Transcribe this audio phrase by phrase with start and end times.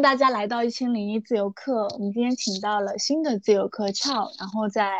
[0.00, 1.86] 迎大家来到一千零一自由课。
[1.92, 4.90] 我们今天请到了新的自由课翘，然后在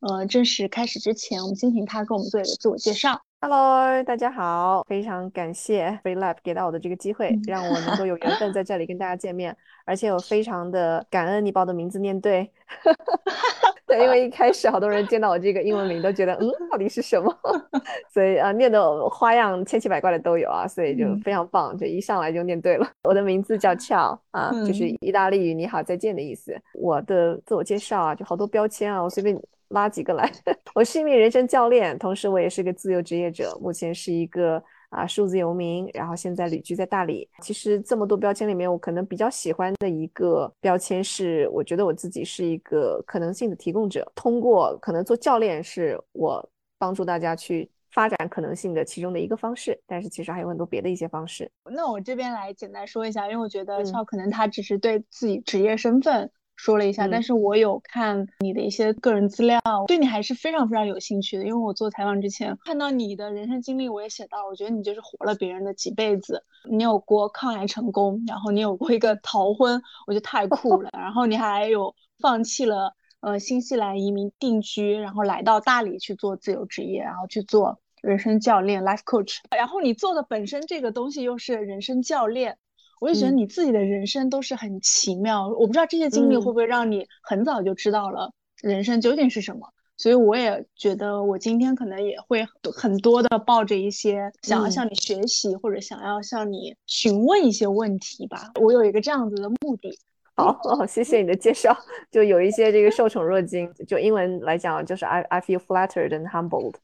[0.00, 3.20] 呃正式开始之前，我们先请他给我们做一个自我介绍。
[3.42, 9.54] Hello，大家好，非常感谢 Free Lab 给到我的这个机会，让我能够有缘分在这里跟大家见面，
[9.84, 12.50] 而且我非常的感恩你把我的名字念对。
[13.88, 17.32] 对，因为一开始好多人见到我这个英文名都觉得，嗯，到底是什么？
[18.12, 22.88] 所以啊，念的花样千奇百怪的都有啊，所以就非常棒，就一上来就念对了。
[23.04, 26.56] 我的名字叫俏啊，就是意大利语“你好，再见”的意思。
[26.74, 30.30] 我的自我介绍啊，就好多标签啊，我随便拉几个来。
[30.74, 34.62] 我是一名人生教练，同时我也是个自由职业者，目前是一个。
[34.96, 37.28] 啊，数字游民，然后现在旅居在大理。
[37.42, 44.10] 其实这么多标签里面，我可能比较喜欢的一个标签是，我觉得我自己是一个可能性的提供者。
[44.14, 46.42] 通过可能做教练，是我
[46.78, 49.78] 帮助大家去发展可能性的其中的一个方式。
[49.86, 51.50] 但是其实还有很多别的一些方式。
[51.70, 56.30] 那我这边来简单说一下，因为我觉得俏可能他只是对自己职业身份。
[56.56, 61.44] 说了一下，但是我有看你的一些个人资料，对你还是非常非常有兴趣的。
[61.44, 66.42] 因为我做采访之前看到你的人生经历，我也写到，我觉得你就是活了别人的几辈子。
[66.68, 70.90] 你有过抗癌成功，然后你有过一个逃婚，我觉得太酷了。
[70.96, 79.36] 然后你还有放弃了呃新西兰移民定居，然后来到大理去做自由职业，然后去做人生教练 life coach。
[79.56, 82.56] 然后你做的本身这个东西又是人生教练。
[82.98, 89.68] 我就觉得你自己的人生都是很奇妙，我不知道这些经历会不会让你很早就知道了人生究竟是什么。
[89.98, 98.50] 所以我也觉得我今天可能也会很多的抱着一些想要向你学习或者想要向你询问一些问题吧。
[98.60, 99.98] 我有一个这样子的目的。
[100.34, 101.74] 好，谢谢你的介绍，
[102.10, 106.74] 就有一些这个受宠若惊，就英文来讲就是 I I feel flattered and humbled，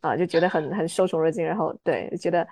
[0.00, 2.46] 啊，就觉得很很受宠若惊，然后对，觉得。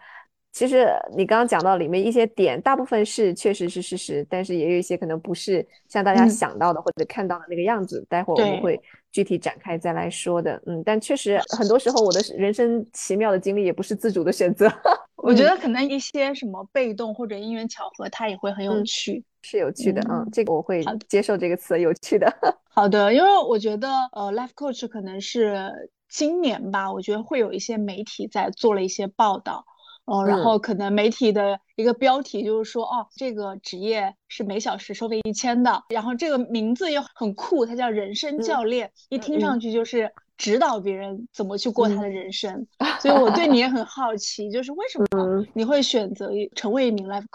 [0.52, 8.04] 其实你刚刚讲到里面一些点，大部分是确实是事实，但是也有一些可能不是像大家想到的或者看到的那个样子。
[8.08, 8.80] 待会儿我们会
[9.12, 10.60] 具体展开再来说的。
[10.66, 14.68] 嗯，但确实很 多时候我的人生奇妙的经历也不是自主的选择。
[15.16, 20.00] 我觉得可能一些什么被动或者因缘巧合，它也会很有趣，是有趣的。
[20.10, 22.32] 嗯，这个我会接受这个词，有趣的。
[22.68, 29.64] 好的，因为我觉得呃，life coach 可能是今年吧，我觉得会有一些媒体在做了一些报道。
[30.08, 42.66] 哦，然后可能媒体的一个标题就是说，哦，这个职业是每小时收费一千的，然后这个名字又很酷，它叫人生教练，一听上去就是指导别人怎么去过他的人生，
[43.00, 47.26] 所以我对你也很好奇，就是为什么你会选择成为一名 life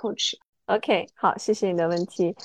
[0.66, 2.35] coach？OK，好，谢谢你的问题。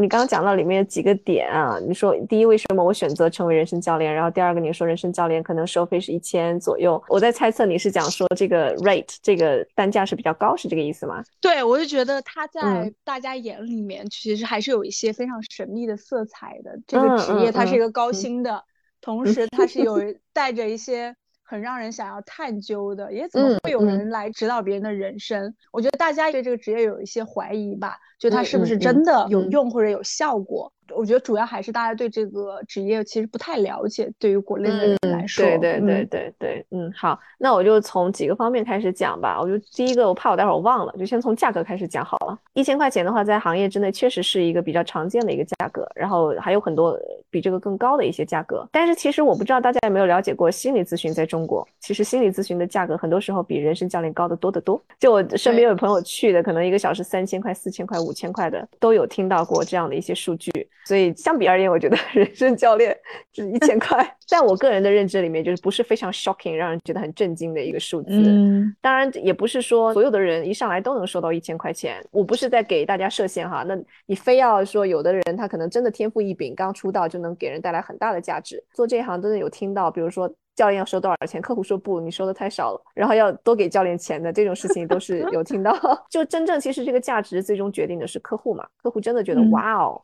[0.00, 1.78] 你刚刚讲到里面有几个点啊？
[1.86, 4.12] 你说第一，为什么我选择成为人生教练？
[4.12, 7.02] 然后第二个，你说人生教练可能收费是一千左右。
[7.08, 11.22] 我在猜测你是讲说这个 rate 这个单价是比较高，是这个意思吗？
[11.40, 16.78] 对，我就觉得他在大家眼里面其实还是有一些非常神秘的色彩的。
[16.86, 18.64] 这个职业它是一个高薪的，
[19.00, 20.00] 同时它是有
[20.32, 21.14] 带着一些。
[21.48, 25.54] 很让人想要探究的，也怎么会有人来指导别人的人生？
[25.72, 30.70] 我觉得大家对这个职业有一些怀疑吧，就它是不是真的有用或者有效果？
[30.94, 35.44] 我觉得主要还是大家对这个职业其实不太了解，对于国内的人来说。
[35.44, 39.38] 对对对对对，嗯，好，那我就从几个方面开始讲吧。
[39.40, 42.38] 我就第一个，我怕我待会儿忘了，就先从价格开始讲好了。
[42.54, 46.98] 一千块钱的话，在行业之内确实是一个比较常见的一个价格，然后还有很多
[47.30, 48.66] 比这个更高的一些价格。
[48.72, 54.80] 但是其实我不知道大家有没有了解过心理咨询在中国，其实心理咨询的价格很多时候比人生教练高得多得多。
[54.98, 60.50] 就我身边有朋友去的，可能一个小时三千块、四千块、五千块的都有听到过这样的一些数据。
[60.88, 62.96] 所以相比而言，我觉得 人生教练
[63.30, 68.08] 就是一千块，在我个人的认知里面，就是不是非常 shocking，让人觉得很震惊的一个数字。
[68.10, 72.02] 嗯，当然也不是说所有的人一上来都能收到一千块钱。
[72.10, 78.64] 我不是在给大家设限哈，那你非要说有的人他可能真的天赋异禀，刚出道就能给人带来很大的价值。
[78.72, 80.26] 做这行真的有听到，比如说
[80.56, 85.76] 教练要收多少钱，客户说不，你收的太少了，然后要多给教练钱的这种事情都是有听到。
[86.08, 90.00] 就真正其实这个价值最终决定的是客户嘛，客户真的觉得哇哦。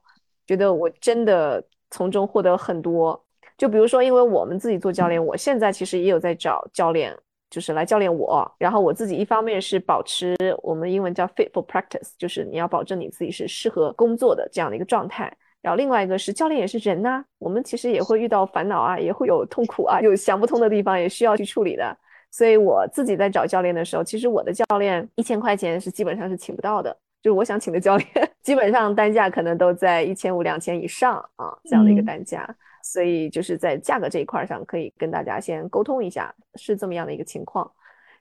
[0.47, 3.19] 觉得我真的从中获得很多，
[3.57, 7.17] 就比如说，因为我们自己做教练，我现在其实也有在找教练，
[7.51, 8.51] 就是来教练我。
[8.59, 15.35] 然后我自己一方面是保持我们英文叫 fit for practice，就是你要保证你自己是适合工作的这样的一个状态。
[15.63, 21.97] 然后另外一个是教练也是人呐，我们其实也会遇到烦恼啊，也会有痛苦啊，有想不通的地方也需要去处理的。
[22.31, 26.95] 所以我自己在找教练的时候，其实我的教练一千块钱是基本上是请不到的。
[27.23, 28.09] 就是我想请的教练，
[28.45, 32.49] 基本上单价可能都在一千五两千以上啊，这样的一个单价。
[32.87, 37.69] 所以就是在价格这一块上，可以跟大家先沟通一下，是这么样的一个情况。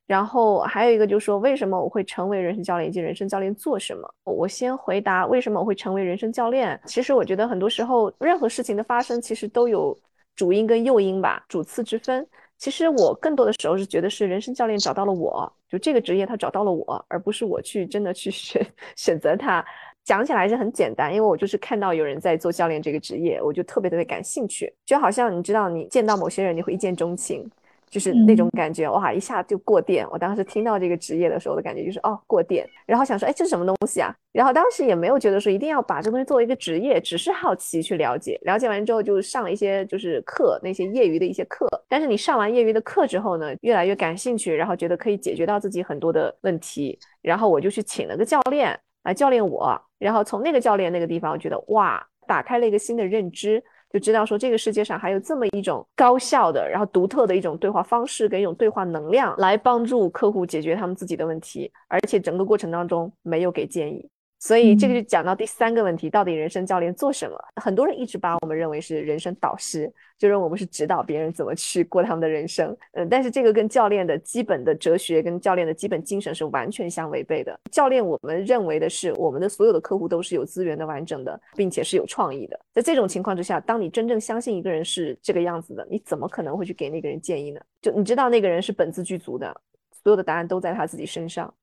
[0.07, 4.09] 然后还有一个就是说，为什么我会成为人生教练，以及人生教练做什么？
[4.23, 6.79] 我先回答为什么我会成为人生教练。
[6.85, 9.97] 其实我觉得很多时候，任何事情的发生其实都有
[10.33, 12.25] 主因跟诱因吧，主次之分。
[12.57, 18.65] 其实我更多的时候是觉得是人生教练找到了我，就这个职业他找到了我，而不是我去真的去 选
[18.95, 19.65] 选择他。
[20.03, 27.49] 讲起来是很简单，因为我就是看到有人在做教练这个职业，我就特别特别感兴趣，就好像你知道，你见到某些人你会一见钟情。
[27.89, 30.03] 就是那种感觉，哇，一下就过电。
[30.09, 32.67] 我当时听到这个职业的时候的感觉就是，哦，过电。
[32.87, 34.11] 然后想说，哎，这是什么东西啊？
[34.31, 38.35] 然后当时也没有觉得说一定要把这东西作为一个职业，只是好奇去了解。
[38.45, 41.67] 了解完之后就上了一些就是课，那些业余的一些课。
[41.87, 46.97] 但是你上完业余的课之后呢，越来越感兴趣，然后觉得可以解决到自己很多的问题。
[47.21, 49.79] 然后我就去请了个教练啊教练我。
[49.99, 53.63] 然后从那个教练那个地方，我觉得哇，打开了一个新的认知。
[53.89, 64.09] 就知道说这个世界上还有这么一种高效的，然后独特的一种对话方式跟一种对话能量，来帮助客户解决他们自己的问题，而且整个过程当中没有给建议。
[64.43, 67.37] 所以这个就讲到第三个问题，到底人生教练做什么？
[67.61, 72.75] 很多人一直把我们认为是人生导师，就认为我们是指导别人怎么去过他们的人生。
[72.91, 77.57] 嗯，但是这个跟教练的基本的哲学跟教练的基本精神是完全相违背的。
[77.71, 82.59] 教练我们认为的是，我们的所有的客户都是有资源的、完整的，并且是有创意的。
[82.73, 87.61] 在这种情况之下，当你真正相信一个人是这个样子的，你怎么可能会去给那个人建议呢？
[87.81, 89.55] 就你知道那个人是本自具足的，
[90.03, 91.53] 所有的答案都在他自己身上。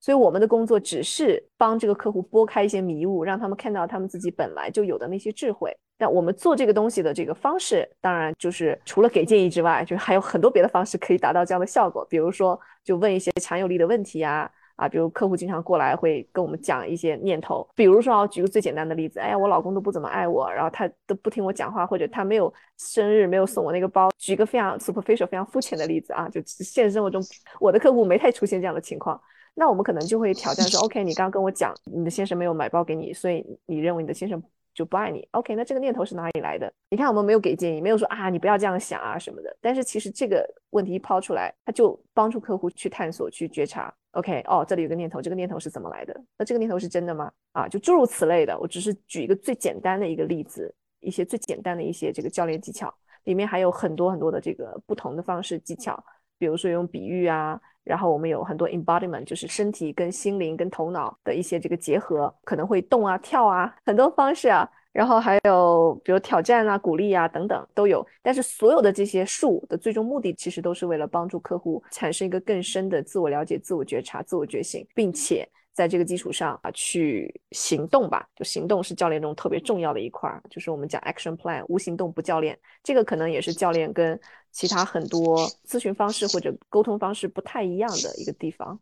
[0.00, 5.76] 所以我们的工作只是帮这个客户拨开一些迷雾，让他们看到他们自己本来就有的那些智慧。
[6.00, 12.06] 但我们做这个东西的这个方式，当然就是除了给建议之外，就还有很多别的方式可以达到这样的效果。
[12.08, 17.68] 比如说，就问一些强有力的问题呀，啊，比如客户经常过来会跟我们讲一些念头。
[17.74, 24.08] 比如说，啊，举个最简单的例子，哎呀，我老公都不怎么爱我，然后他都不听我讲话，或者他没有生日没有送我那个包。
[24.16, 27.20] 举个非常 superficial、非常肤浅的例子啊，就现实生活中
[27.58, 29.20] 我的客户没太出现这样的情况。
[29.58, 34.40] 那我们可能就会挑战说，OK，你刚刚跟我讲你的先生没有买包给你，所以你认为你的先生
[34.72, 35.26] 就不爱你。
[35.32, 36.72] OK，那这个念头是哪里来的？
[36.90, 39.56] 你看我们没有给建议，没有说啊你不要这样想啊什么的。
[39.60, 43.92] 但是其实这个问题一抛出来，他就帮助客户去探索、去觉察。
[44.12, 46.14] OK，哦，这里有个念头，这个念头是怎么来的？
[46.38, 47.28] 那这个念头是真的吗？
[47.50, 48.56] 啊，就诸如此类的。
[48.60, 52.94] 我只是举一个最简单的一个例子，一些最简单的一些这个教练技巧，
[53.24, 56.00] 里面还有很多很多的这个不同的方式技巧，
[56.38, 57.60] 比如说用比喻啊。
[57.84, 64.68] 然后我们有很多 embodiment，就是身体跟心灵跟头脑的一些这个结合，可能会动啊、跳啊，很多方式啊。
[64.92, 68.06] 然后还有比如挑战啊、鼓励啊等等都有。
[68.22, 75.48] 但是所有的这些术的最终目的，其实都是为了帮助客户产生一个更深的自我了解、自我觉察、自我觉醒，并且。
[75.74, 78.26] 在这个基础上啊，去行动吧。
[78.34, 82.58] 就行动是教练中特别重要的一块儿，就是我们讲 action plan，无行动不教练。
[82.82, 84.18] 这个可能也是教练跟
[84.52, 88.78] 其他很多咨询方式或者沟通方式不太一样的一个地方。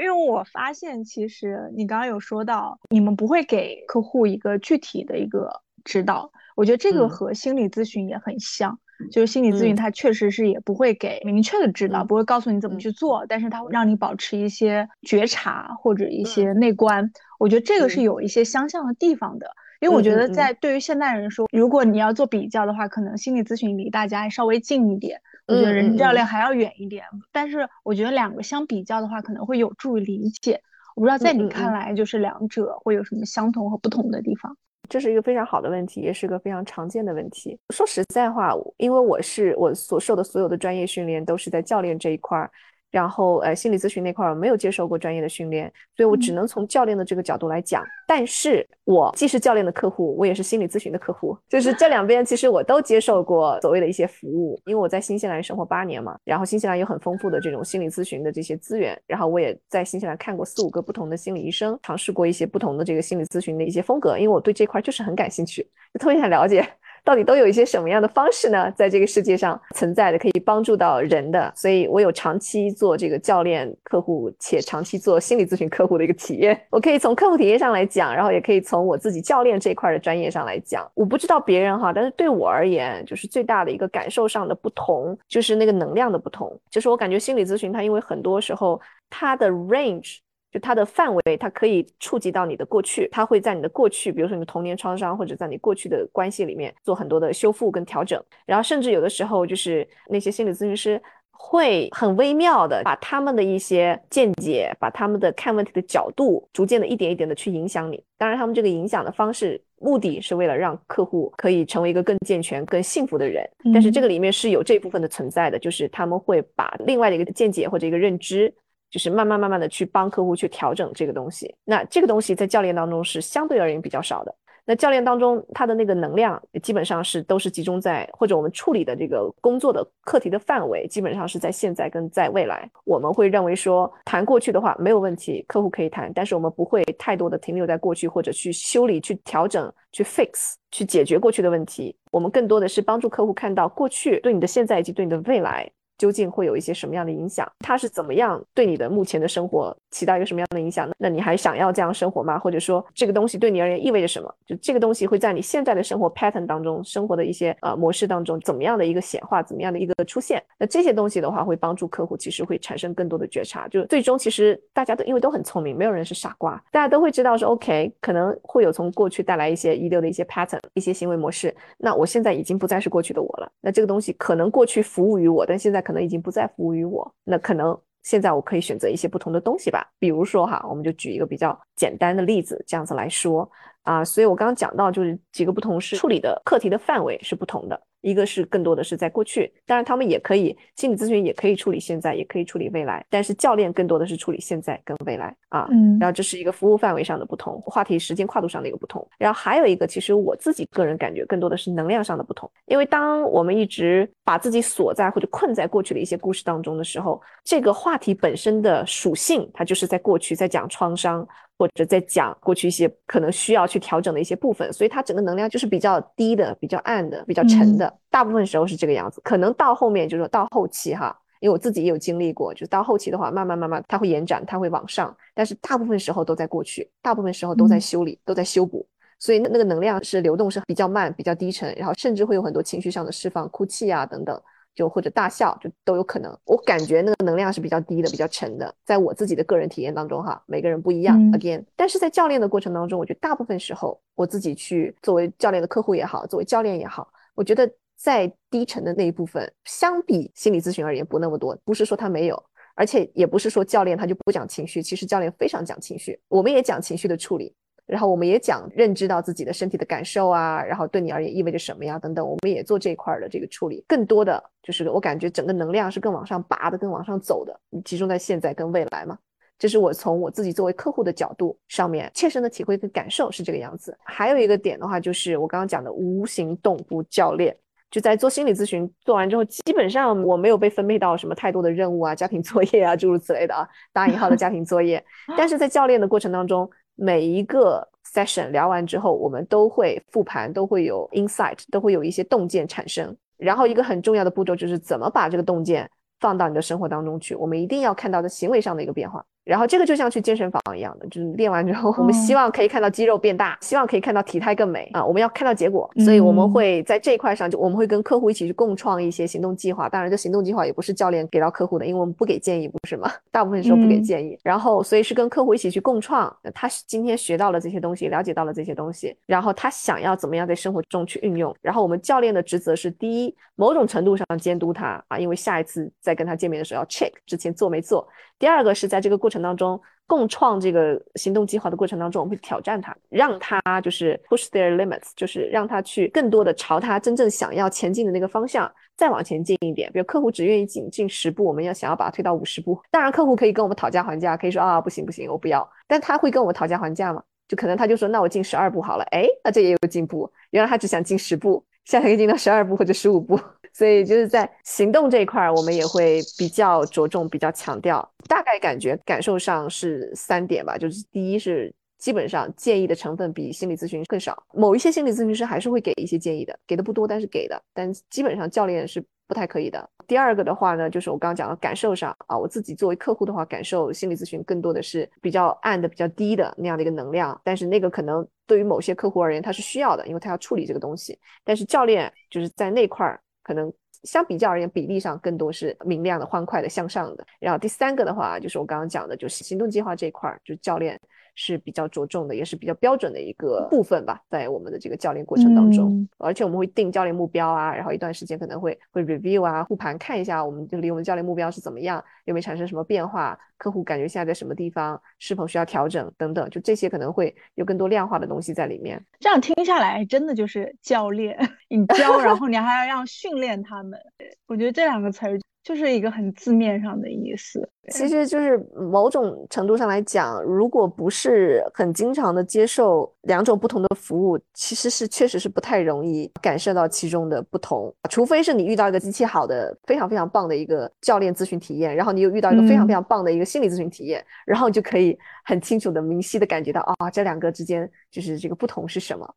[0.00, 8.78] 因为我发现，其实你刚刚有说到，你们不会给客户一个具体的一个指导，我觉得这个和心理咨询也很像。
[9.10, 17.10] 就是心理咨询，它确实是也不会给明确的指导，不会告诉你怎么去做，但是它会让你保持一些觉察或者一些内观。
[17.38, 27.04] 我觉得这个是有一些相像的地方的，因为我觉得在对于现代人说，如果你要做比较的话，可能心理咨询离大家稍微近一点，我觉得人教练还要远一点。
[27.32, 30.60] 但是我觉得两个相比较的话，可能会有助于理解。
[30.94, 34.56] 我不知道在你看来，就是两者会有什么相同和不同的地方。
[34.88, 37.58] 这是一个非常好的问题，也是个非常常见的问题。
[37.70, 42.50] 说实在话，因为我是我所受的所有的专业训练都是在教练这一块儿。
[42.94, 47.82] 然后，呃，心理咨询那块儿没有接受过专业的训练，所以我只能从教练的这个角度来讲。
[48.06, 54.56] 但是我既是教练的客户，我也是心理咨询的客户，就是这两边其实我都接受过所谓的一些服务。
[54.64, 66.64] 因为我在新西兰生活八年嘛，然后新西兰有很丰富的这种心理咨询的这些资源，然后我也在新西兰看过四五个不同的心理医生，尝试过一些不同的这个心理咨询的一些风格，因为我对这块就是很感兴趣，就特别想了解。
[67.04, 68.70] 到底都有一些什么样的方式呢？
[68.72, 76.58] 在这个世界上存在的可以帮助到人的，所以我有长期做这个教练客户，且长期做心理咨询客户的一个体验。
[76.70, 80.90] 我可以从客户体验上来讲，然后也可以从我自己教练这一块的专业上来讲。
[80.94, 86.58] 我不知道别人哈，但是对我而言，就是最大的一个感受上的不同，就是那个能量的不同。
[86.70, 88.80] 就是我感觉心理咨询它因为很多时候
[89.10, 90.23] 它的 range。
[90.54, 98.22] 就它的范围，它可以触及到你的过去，它会在你的过去，比如说你的童年创伤，或者在你过去的关系里面做很多的修复跟调整。
[98.46, 108.00] 然后甚至有的时候，就是那些心理咨询师会很微妙的把他们的一些见解，把他们的看问题的角度，逐渐的一点一点的去影响你。
[108.16, 113.44] 当然，他们这个影响的方式目的是为了让客户可以成为一个更健全、更幸福的人。
[113.72, 118.54] 但是这个里面是有这部分的存在的，就是他们会把另外的一个见解或者一个认知，
[118.94, 121.52] 就是慢慢慢慢的去帮客户去调整这个东西。
[121.64, 124.32] 那这个东西在教练当中是相对而言比较少的。
[124.64, 132.70] 那教练当中，他的那个能量基本上是都是集中在，或者我们处理的这个工作的课题的范围，基本上是在现在跟在未来。
[132.84, 141.94] 我们会认为说，谈过去的话没有问题，客户可以谈，但是我们不会太多的停留在过去，或者去修理、去调整、去 fix、去解决过去的问题。
[142.12, 145.68] 我们更多的是帮助客户看到过去对你的现在以及对你的未来。
[145.98, 147.50] 究竟会有一些什么样的影响？
[147.60, 150.94] 它是怎么样对你的目前的生活起到一个什么样的影响呢？
[150.98, 152.38] 那你还想要这样生活吗？
[152.38, 154.34] 或者说这个东西对你而言意味着什么？
[154.46, 160.42] 就这个东西会在你现在的生活 pattern 当中，生活的一些呃模式当中，怎么样的一个显化，怎么样的一个出现？
[160.58, 163.68] 那这些东西的话，会帮助客户其实会产生更多的觉察。
[163.68, 171.54] 就最终其实大家都因为都很聪明，没有人是傻瓜，大家都会知道说 OK，可能会有从过去带来一些遗留的一些 pattern，一些行为模式。
[171.78, 173.50] 那我现在已经不再是过去的我了。
[173.60, 176.44] 那这个东西可能过去服务于我，但现在可能能已经不再。
[176.56, 179.90] 服务于我，那可能现在我可以选择一些不同的东西吧。
[179.98, 183.50] 比如说哈，我们就举一个比较简单的例子，这样子来说
[183.84, 184.04] 啊。
[184.04, 187.80] 所以我刚刚讲到，就是几个不同是处理的课题的范围是不同的。
[188.00, 195.66] 一个是更多的是在过去，当然他们也可以心理咨询也可以处理现在，也可以处理未来，但是教练更多的是处理现在跟未来啊。
[195.70, 199.08] 嗯，然后这是一个服务范围上的不同，话题时间跨度上的一个不同。
[199.16, 211.26] 然后还有一个，其实我自己个人感觉更多的是能量上的不同，因为当我们一直把自己锁在或者困在过去的一些故事当中的时候，这个话题本身的属性，它就是在过去在讲创伤。
[211.56, 217.92] 或者在讲过去一些可能需要去调整的一些部分，所以它整个能量就是比较低的、比较暗的、比较沉的。
[218.10, 228.86] 大部分时候是这个样子，可能到后面就是说到后期哈，因为我自己也有经历过，就到后期的话，慢慢慢慢它会延展，它会往上，但是大部分时候都在过去，大部分时候都在修理，都在修补，
[229.18, 234.40] 所以那那个能量是流动是比较慢、比较低沉，然后甚至会有很多情绪上的释放、哭泣啊等等。
[234.74, 236.36] 就或者大笑，就都有可能。
[236.44, 238.74] 我感觉那个能量是比较低的，比较沉的。
[238.84, 241.18] 在我自己的个人体验当中，哈，每个人不一样。
[241.32, 251.56] Again，但是在教练的过程当中，我觉得大部分时候，我自己去作为教练的客户也好，作为教练也好，我觉得在低沉的那一部分，相比心理咨询而言不那么多。
[251.64, 252.42] 不是说他没有，
[252.74, 254.82] 而且也不是说教练他就不讲情绪。
[254.82, 257.54] 其实教练非常讲情绪，我们也讲情绪的处理。
[257.86, 263.84] 然后我们也讲认知到自己的身体的感受啊，然后对你而言意味着什么呀等等，我们也做这一块的这个处理。
[263.86, 269.18] 更多的就是我感觉整个能量是更往上拔的，更往上走的，你集中在现在跟未来嘛。
[269.58, 273.96] 这是我从我自己作为客户的角度上面切身的体会跟感受是这个样子。
[274.02, 277.54] 还有一个点的话，就是我刚刚讲的无形动物教练，
[277.90, 285.04] 就在做心理咨询做完之后，基本上我没有被分配到什么太多的任务啊、家庭作业啊诸如此类的啊，打引号的家庭作业。
[285.36, 286.68] 但是在教练的过程当中。
[286.94, 293.16] 每一个 session 聊完之后，我们都会复盘，都会有 insight，都会有一些洞见产生。
[293.36, 297.34] 然后一个很重要的步骤就是怎么把这个洞见放到你的生活当中去。
[297.34, 299.24] 我们一定要看到的行为上的一个变化。
[299.44, 305.04] 然后这个就像去健身房一样的，就是练完之后，我们希望可以看到肌肉变大，希望可以看到体态更美啊。
[305.04, 309.88] 我们要看到结果，所以我们会在这一块上，就我们会跟客户一起去共创一些行动计划。
[309.88, 313.10] 当然，这行动计划也不是教练给到客户的，因为我们不给建议，不是吗？
[313.30, 314.38] 大部分时候不给建议。
[314.42, 316.34] 然后，所以是跟客户一起去共创。
[316.54, 321.54] 他今天学到了这些东西，了解到了这些东西，然后他想要怎么样在生活中去运用。
[321.60, 328.08] 然后我们教练的职责是：第一，某种程度上监督他啊，因为下一次再跟他见面的时候要 check 之前做没做。
[328.44, 329.80] 第二个是在这个过程当中。
[330.06, 339.90] 共创这个行动计划的过程当中，我们会挑战他，让他就是 push their limits，就是让他去更多的朝他真正想要前进的那个方向再往前进一点。
[339.94, 342.78] 比如客户只愿意进进十步，我们要想要把他推到五十步。
[342.90, 345.66] 当然，客户可以跟我们讨价还价，可以说啊不行不行，我不要。
[345.88, 347.22] 但他会跟我们讨价还价吗？
[347.48, 349.04] 就可能他就说那我进十二步好了。
[349.04, 350.30] 哎，那这也有进步。
[350.50, 353.40] 原来他只想进十步，现在可以进到十二步或者十五步。
[353.74, 358.08] 所以就是在行动这一块，我们也会比较着重、比较强调。
[358.28, 367.60] 大概感觉感受上是三点吧，就是第一是基本上建议的成分比心理咨询更少，某一些心理咨询师还是会给一些建议的，给的不多，但是给的。
[367.74, 369.90] 但基本上教练是不太可以的。
[370.06, 381.18] 第二个的话呢，就是我刚刚讲的感受上啊，我自己作为客户的话，感受心理咨询更多的是比较暗的、比较低的那样的一个能量，但是那个可能对于某些客户而言，他是需要的，因为他要处理这个东西。
[381.42, 383.20] 但是教练就是在那块儿。
[383.44, 383.72] 可能
[384.02, 387.24] 相比较而言，比例上更多是明亮的、欢快的、向上的。
[387.38, 391.00] 然后第三个的话，就是我刚刚讲的，就是行动计划这一块儿，就是教练
[391.34, 409.04] 是比较着重的，也是比较标准的一个部分吧，在我们的这个教练过程当中，而且我们会定教练目标啊，然后一段时间可能会会 review 啊，复盘看一下我们就离我们教练目标是怎么样，有没有产生什么变化，客户感觉现在在什么地方，是否需要调整等等，就这些可能会有更多量化的东西在里面。
[409.18, 411.36] 这样听下来，真的就是教练，
[411.68, 413.98] 你教，然后你还要让训练他们，
[414.46, 415.40] 我觉得这两个词儿。
[415.64, 427.90] 就是一个很字面上的意思，其实就是某种程度上来讲，如果不是很经常的接受两种不同的服务，其实是确实是不太容易感受到其中的不同。
[428.10, 439.34] 除非是你遇到一个机器好的、非常非常棒的一个教练咨询体验，然后你又遇到一个非常非常棒的一个心理咨询体验，然后就可以很清楚的、明晰的感觉到啊，这两个之间就是这个不同是什么。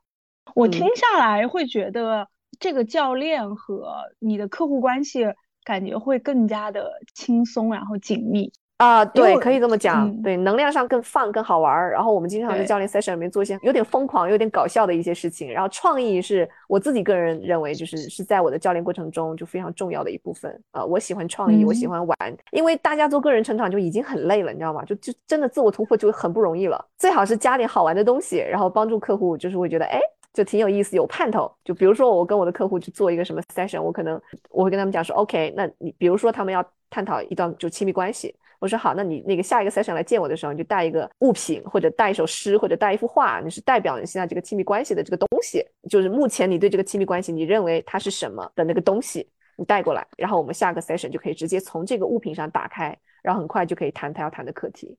[0.54, 2.28] 我听下来会觉得，
[2.60, 5.26] 这个教练和你的客户关系。
[5.68, 11.92] 感觉会更加的轻松，然后紧密啊，对，可以这么讲，对，能量上更放更好玩儿。
[11.92, 15.52] 然后我们经常在教练 session 里面做一些有点疯狂、有点搞笑的一些事情。
[15.52, 20.86] 然后创意是我自己个人认为，就是是在我的教练过程中就非常重要的一部分啊。
[20.86, 22.18] 我喜欢创意，我喜欢玩，
[22.52, 24.86] 因为大家做个人成长就已经很累了，你知道吗？
[24.86, 26.86] 就就真的自我突破就很不容易了。
[26.98, 30.00] 最好是加点好玩的东西，然后帮助客户，就是会觉得哎。
[30.38, 31.52] 就挺有意思，有盼头。
[31.64, 49.28] 就比如说，我跟我的客户去做一个什么 session，我可能我会跟他们讲说，OK，那你比如说他们要探讨一段就亲密关系，我说好，那你那个下一个 session 来见我的时候，你就带一个物品，或者带一首诗，或者带一幅画，你是代表你现在这个亲密关系的这个东西，就是目前你对这个亲密关系你认为它是什么的那个东西，
[49.58, 54.96] 你带过来，然后我们下个 session 就可以直接从这个物品上打开，然后很快就可以谈他要谈的课题。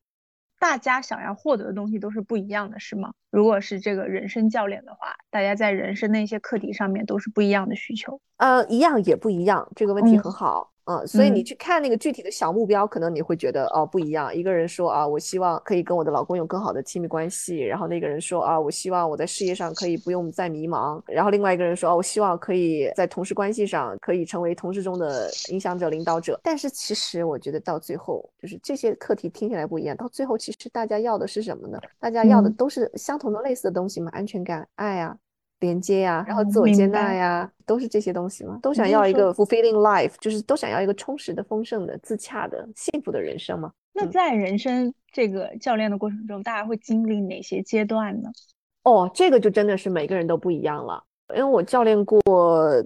[0.58, 3.12] 大家想要获得的东西都是不一样的，是吗？
[3.30, 8.20] 如果是这个人生教练的话，大家在人生的一些课题上面都是不一样的需求。
[8.38, 10.72] 呃，一样也不一样，这个问题很好。
[10.88, 14.34] 嗯，所以你去看那个具体的小目标，可能你会觉得哦不一样。
[14.34, 26.40] 一个人说啊，我希望可以跟我的老公有更好的亲密关系，然后那个人说啊，我希望我在事业上可以不用再迷茫，然后另外一个人说啊，我希望可以在同事关系上可以成为同事中的影响者、领导者。
[26.42, 31.78] 但是其实我觉得到最后，就是这些课题听起来不一样，到最后其实大家要的是什么呢？
[32.00, 35.14] 大家要的都是相同的、类似的东西嘛，安全感、爱啊。
[35.60, 43.72] 连接呀，然后自我接纳呀，都是这些东西嘛，都想要一个 fulfilling life，就是都想要一个充实的、丰盛的、自洽的、幸福的人生嘛。
[43.92, 48.30] 那在人生这个教练的过程中，大家会经历哪些阶段呢？
[48.84, 51.02] 哦，这个就真的是每个人都不一样了。
[51.34, 52.20] 因为我教练过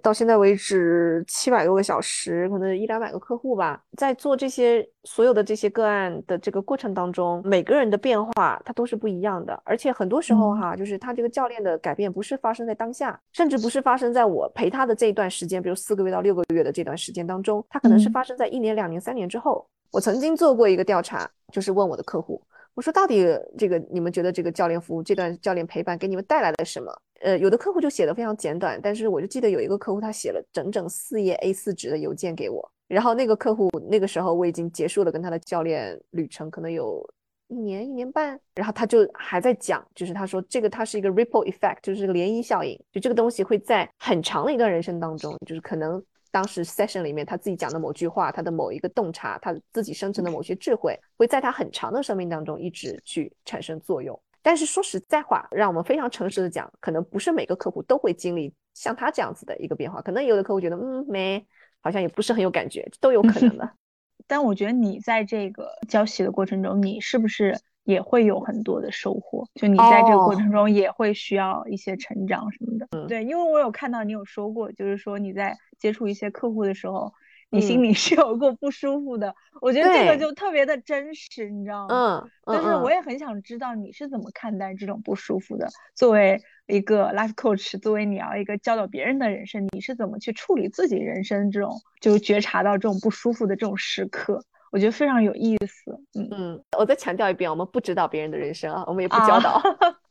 [0.02, 19.66] 到现在为止七百多个小时，可能一两百个客户吧，在做这些所有的这些个案的这个过程当中，每个人的变化它都是不一样的，而且很多时候哈，就是他这个教练的改变不是发生在当下，甚至不是发生在我陪他的这一段时间，比如四个月到六个月的这段时间当中，他可能是发生在一年、两年、三年之后。
[19.92, 22.40] 我曾经做过一个调查，就是问我的客户。
[22.74, 23.24] 我说，到底
[23.58, 26.90] 这个你们觉得这个教练服务这段教练陪伴给你们带来了什么？
[27.20, 37.06] 呃，有的客户就写的非常简短，但是我就记得有一个客户他写了整整四页 A4 纸的邮件给我，然后那个客户那个时候我已经结束了跟他的教练旅程，可能有
[37.48, 46.02] 一年一年半，然后他就还在讲，就是他说这个它是一个 ripple effect，就是个涟漪效应，就这个东西会在很长的一段人生当中，就是可能。
[46.32, 54.20] 当时 session 里面他自己讲的某句话，他的某一个洞察，他自己生成的某些智慧，会在他很长的生命当中一直去产生作用。
[54.40, 60.02] 但是说实在话，让我们非常诚实的讲，可能不是每个客户都会经历像他这样子的一个变化。
[60.02, 61.46] 可能有的客户觉得，嗯，没，
[61.80, 63.70] 好像也不是很有感觉，都有可能的。
[64.26, 67.56] 但我觉得你在这个教习的过程中，你是不是？
[67.84, 72.88] 也会有很多的收获，就你在这个过程中也会需要一些成长什么的。
[73.08, 77.12] 对，因为我有看到你有说过，就是说你在接触一些客户的时候，
[77.50, 79.34] 你心里 是有过不舒服的。
[79.60, 82.22] 我觉得这个就特别的真实，你知道吗？
[82.22, 82.30] 嗯。
[82.44, 85.68] 但是我也很想知道你是怎么看待这种不舒服的。
[85.94, 94.44] 作为一个 life coach，作为你要一个教导别人的人生，你是怎么去处理自己人生这种就觉察到这种不舒服的这种时刻？
[94.72, 99.62] 我觉得非常有意思，嗯嗯，我再强调一遍，我们不指导别人的人生啊，我们也不教导，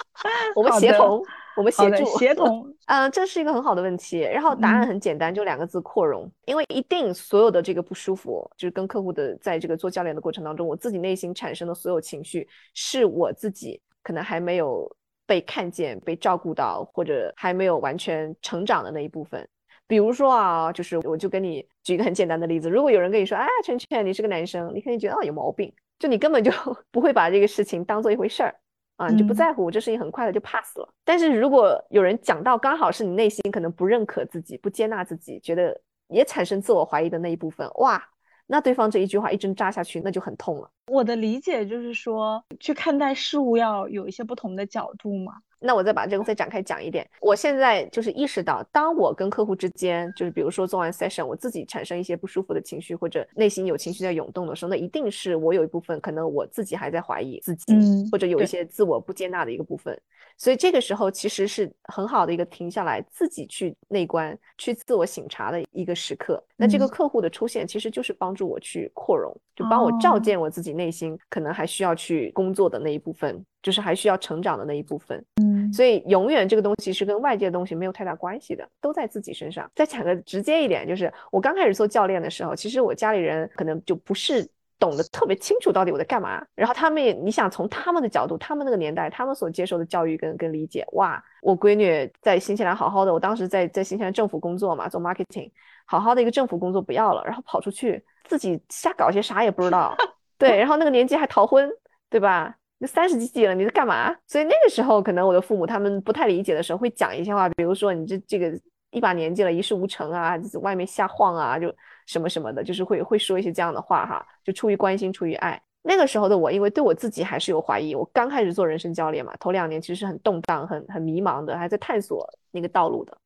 [0.55, 1.19] 我们协同，
[1.57, 4.19] 我们协助，协同，嗯，这是一个很好的问题。
[4.19, 6.31] 然后答案很简单，就两个字：扩容。
[6.45, 14.87] 因为一定所有的这个不舒服，就是跟客户的在这个做教练的过程当中，我自己内心产生的所有情绪，是我自己可能还没有
[15.25, 19.49] 被看见、被照顾到，或者还没有完全成长的那一部分。
[19.91, 26.49] 比如说啊，就是我就跟你举一个很简单的例子，如果有人跟你说，哎，圈圈，你是个男生，你肯定觉得哦有毛病，就你根本就
[26.91, 28.55] 不会把这个事情当做一回事儿
[28.95, 30.87] 啊，你就不在乎，这事情很快的就 pass 了。
[31.03, 35.77] 但是如果有人讲到刚好是你内心可能不认可自己、不接纳自己，觉得
[36.07, 38.01] 也产生自我怀疑的那一部分，哇，
[38.47, 40.71] 那对方这一句话一针扎下去，那就很痛了。
[40.87, 45.33] 我的理解就是说，去看待事物要有一些不同的角度嘛。
[45.61, 47.07] 那我再把这个再展开讲一点。
[47.21, 57.73] 我现在就是意识到，当我跟客户之间，就是比如说做完 session，我自己产生一些不舒服的情绪，或者内心有情绪在涌动的时候，那一定是我有一部分可能我自己还在怀疑自己，
[58.11, 59.97] 或者有一些自我不接纳的一个部分。
[60.37, 66.43] 所以这个时候其实是很好的一个停下来，自己去内观、去自我醒察的一个时刻。
[66.55, 75.23] 那这个客户的出现，其实就是帮助我去扩容，就帮我照见我自己内心可能还需要去工作的那一部分，就是还需要成长的那一部分。
[75.41, 79.69] 嗯，所以永远这个东西是跟外界的东西没有太大关系的，都在自己身上。
[79.75, 84.49] 再讲个直接一点，就是我刚开始做教练的时候，其实我家里人可能就不是。
[84.81, 95.51] 懂得特别清楚到底我在干嘛，然后他们也，你想从他们的角度，他们那个年代，他们所接受的教育跟跟理解，哇，我闺女在新西兰好好的，我当时在在新西兰政府工作嘛，做 marketing，
[95.85, 99.95] 好好的一个政府工作不要了，然后跑出去自己瞎搞些啥也不知道，
[100.39, 101.69] 对，然后那个年纪还逃婚，
[102.09, 102.55] 对吧？
[102.81, 104.13] 那三十几几了，你在干嘛？
[104.27, 108.51] 所以那个时候可能我的父母他们不太理解的时候，会讲一些话，比如说你这这个
[108.89, 111.73] 一把年纪了，一事无成啊，外面瞎晃啊，就。
[112.07, 115.61] 什么什么的，就是会会说一些这样的话哈，就出于关心，出于爱。
[115.81, 123.17] 那个时候的我，因为对我自己还是有怀疑，我刚开始做人生教练嘛，头两年其实是很动荡、很很迷茫的，还在探索那个道路的。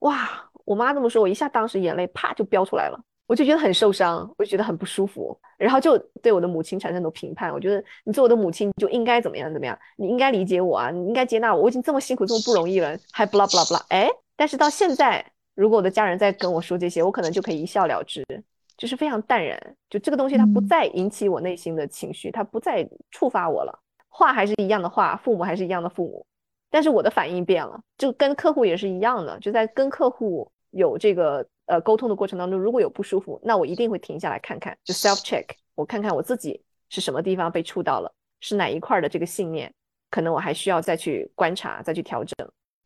[0.00, 0.28] 哇，
[0.66, 7.52] 我妈这么说，我一下当时眼泪啪就飙出来了，我就觉得很受伤，我就觉得很不舒服，然后就对我的母亲产生很多评判。
[7.52, 13.84] 我觉得你做我的母亲就应该怎么样怎么样，你应该理解我啊，你应该接纳我，我已经这么辛苦这么不容易了，还不啦不啦不啦。
[13.88, 15.24] 哎，但是到现在。
[15.56, 18.26] 如果我的家人在跟我说这些，我可能就可以一笑了之，
[18.76, 19.56] 就是非常淡然。
[19.88, 23.78] 就这个东西，它不再引起我内心的情绪，它不再触发我了。
[24.08, 26.26] 话还是一样的话，父母还是一样的父母，
[26.72, 27.80] 但是我的反应变了。
[27.96, 39.72] 就跟客户也是一样的，就在跟客户有这个呃沟通的过程当中，如果有不舒服，那我一定会停下来看看，就 self check，我看看我自己是什么地方被触到了，是哪一块的这个信念，
[40.10, 42.34] 可能我还需要再去观察，再去调整。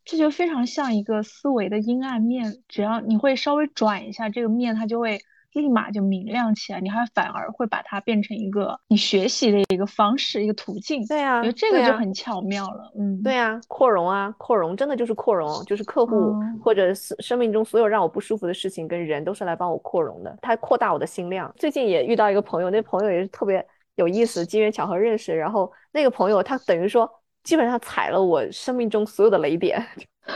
[0.04, 5.20] 这就非常像一个思维的阴暗面，只要你会稍微转一下这个面，它就会
[5.58, 6.80] 立马就明亮起来。
[6.80, 11.04] 你还反而会把它变成一个你学习的一个方式、一个途径。
[11.06, 12.90] 对啊，我觉得这个就很巧妙了。
[12.98, 20.38] 嗯，对啊，扩容啊，扩容真的就是扩容，就是客户或者是生命中所有让我不舒服的事情跟人，都是来帮我扩容的。
[20.40, 21.52] 它扩大我的心量。
[21.58, 23.62] 最近也遇到一个朋友，那朋友也是特别
[23.96, 25.36] 有意思，机缘巧合认识。
[25.36, 27.10] 然后那个朋友他等于说。
[27.44, 29.82] 基本上踩了我生命中所有的雷点，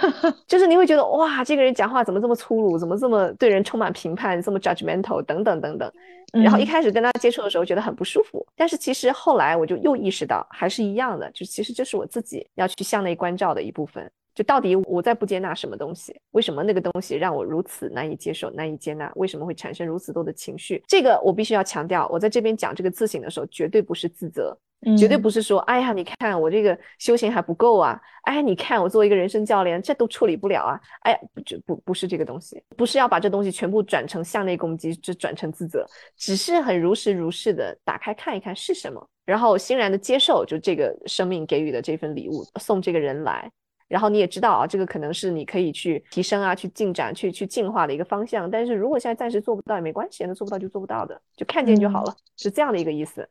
[0.48, 5.92] 就是你会觉得哇，这个人讲话怎么这么粗鲁，怎么这么对人充满评判，这么 judgmental 等等等等。
[6.32, 14.10] 然后一开始跟他接触的时候觉得很不舒服，但是其实后来我就又意识到还是一样的，就其实就是我自己要去向内关照的一部分。
[14.34, 16.18] 就到底我在不接纳什么东西？
[16.30, 19.12] 为什么那个东西让我如此难以接受、难以接纳？
[19.16, 20.82] 为什么会产生如此多的情绪？
[20.88, 24.56] 这个我必须要强调，我在这边讲这个自省的时候，绝对不是自责。
[24.98, 43.48] 绝对不是说，哎呀，你看我这个修行还不够啊，哎，你看我作为一个人生教练，这都处理不了啊，哎，不不不是这个东西，不是要把这东西全部转成向内攻击，就转成自责，只是很如实如是的打开看一看是什么，然后欣然的接受，就这个生命给予的这份礼物，送这个人来，
[43.86, 53.28] 然后你也知道啊，这个可能是你可以去提升啊，去进展，去去进化的一个方向，但是如果现在暂时做不到也没关系，那做不到就做不到的，就看见就好了，是这样的一个意思。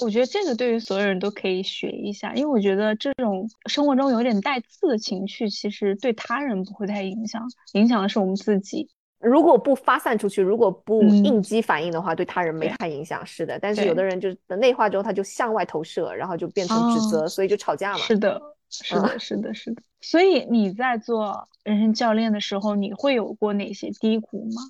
[0.00, 8.88] 我觉得这个对于所有人都可以学一下，因为我觉得这种生活中有点带刺的情绪，其实对他人不会太影响，影响的是我们自己。
[9.18, 13.26] 如果不发散出去，如果不应激反应的话，对他人没太影响。
[13.26, 17.98] 是的，但是有的人就是内化之后，他就向外投射，然后就变成指责，所以就吵架嘛。
[17.98, 19.82] 是的，是的，是的，是的。
[20.00, 24.62] 所以你在做人生教练的时候，你会有过哪些低谷吗？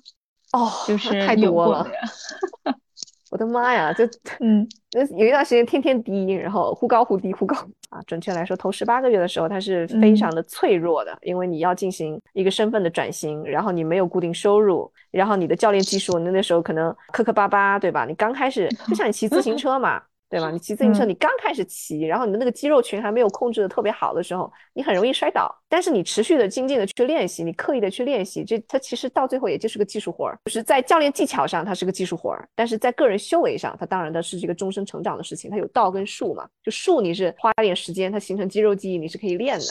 [0.53, 1.87] 哦，就是太多了。
[3.31, 4.05] 我的妈呀，就
[4.39, 4.67] 嗯，
[5.17, 7.55] 有一段时间天天低，然后忽高忽低，忽高
[7.89, 8.01] 啊。
[8.07, 18.05] 准确来说，头十八个月的时候，它是非常的脆弱的，因为你要进行一个身份的转型，然后你没有固定收入，然后你的教练技术，那那时候可能磕磕巴巴，对吧？
[18.05, 20.01] 你刚开始就像你骑自行车嘛。
[20.29, 20.51] 对吧？
[20.51, 25.53] 你骑自行车，你刚开始骑，然后你的那个肌肉群还没有控制的特别好的时候，你很容易摔倒。
[25.67, 35.49] 但是你持续的精进的去练习，你刻意的去练习，这它其实到最后也就是个技术活儿，就是在教练技巧上它是个技术活儿，但是在个人修为上，它当然的是这个终身成长的事情。
[35.49, 39.65] 它有道跟术嘛，就术你是花点时间，它形成肌肉记忆，你是可以练的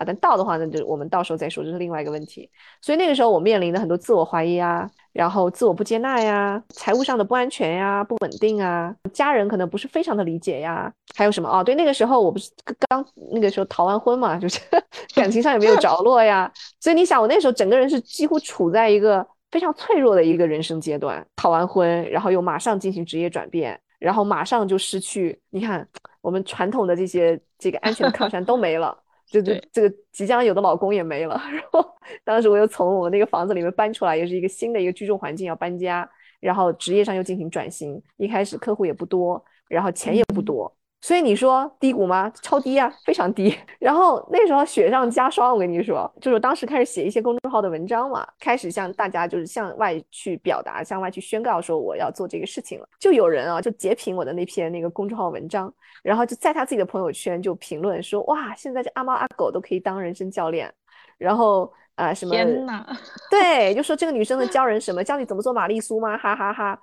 [0.00, 0.04] 啊。
[0.06, 2.50] 但道的话呢，就我们到时候再说，这是另外一个问题。
[2.80, 4.90] 所以那个时候我面临的很多自我怀疑啊。
[5.12, 11.64] 然后自我不接纳呀，财务上的不安全呀，不稳定啊，家人可能不是非常的理解呀，还有什么哦？
[11.64, 12.48] 对，那个时候我不是
[12.88, 14.60] 刚那个时候逃完婚嘛，就是
[15.16, 25.36] 感情上也没有着落呀，所以你想，我那时候整个人是几乎处在一个非常脆弱的一个人生阶段，逃完婚，然后又马上进行职业转变，然后马上就失去。
[25.50, 25.84] 你看，
[26.20, 28.96] 我们传统的这些这个安全的靠山都没了，
[29.30, 31.40] 就这这个即将有的老公也没了。
[31.52, 31.84] 然后
[32.24, 36.08] 当时我又从我那个房子里面搬出来，也是一个新的一个居住环境，要搬家，
[36.40, 40.74] 然后职业上又进行转型，一开始客户也不多，然后钱也不多。
[41.02, 42.30] 所以你说低谷吗？
[42.42, 43.56] 超低啊，非常低。
[43.80, 52.88] 然后那时候雪上加霜，我跟你说，就是当时开始写一些公众号的文章嘛，开始向大家就是向外去表达，向外去宣告说我要做这个事情了。
[52.98, 60.70] 就有人啊，就截屏我的那篇那个公众号文章，然后就在他自己的朋友圈就评论说，哇，现在这阿猫阿狗都可以当人生教练，
[61.16, 62.86] 然后啊什么，天呐，
[63.30, 65.02] 对，就说这个女生能教人什么？
[65.02, 66.18] 教你怎么做玛丽苏吗？
[66.18, 66.78] 哈哈哈。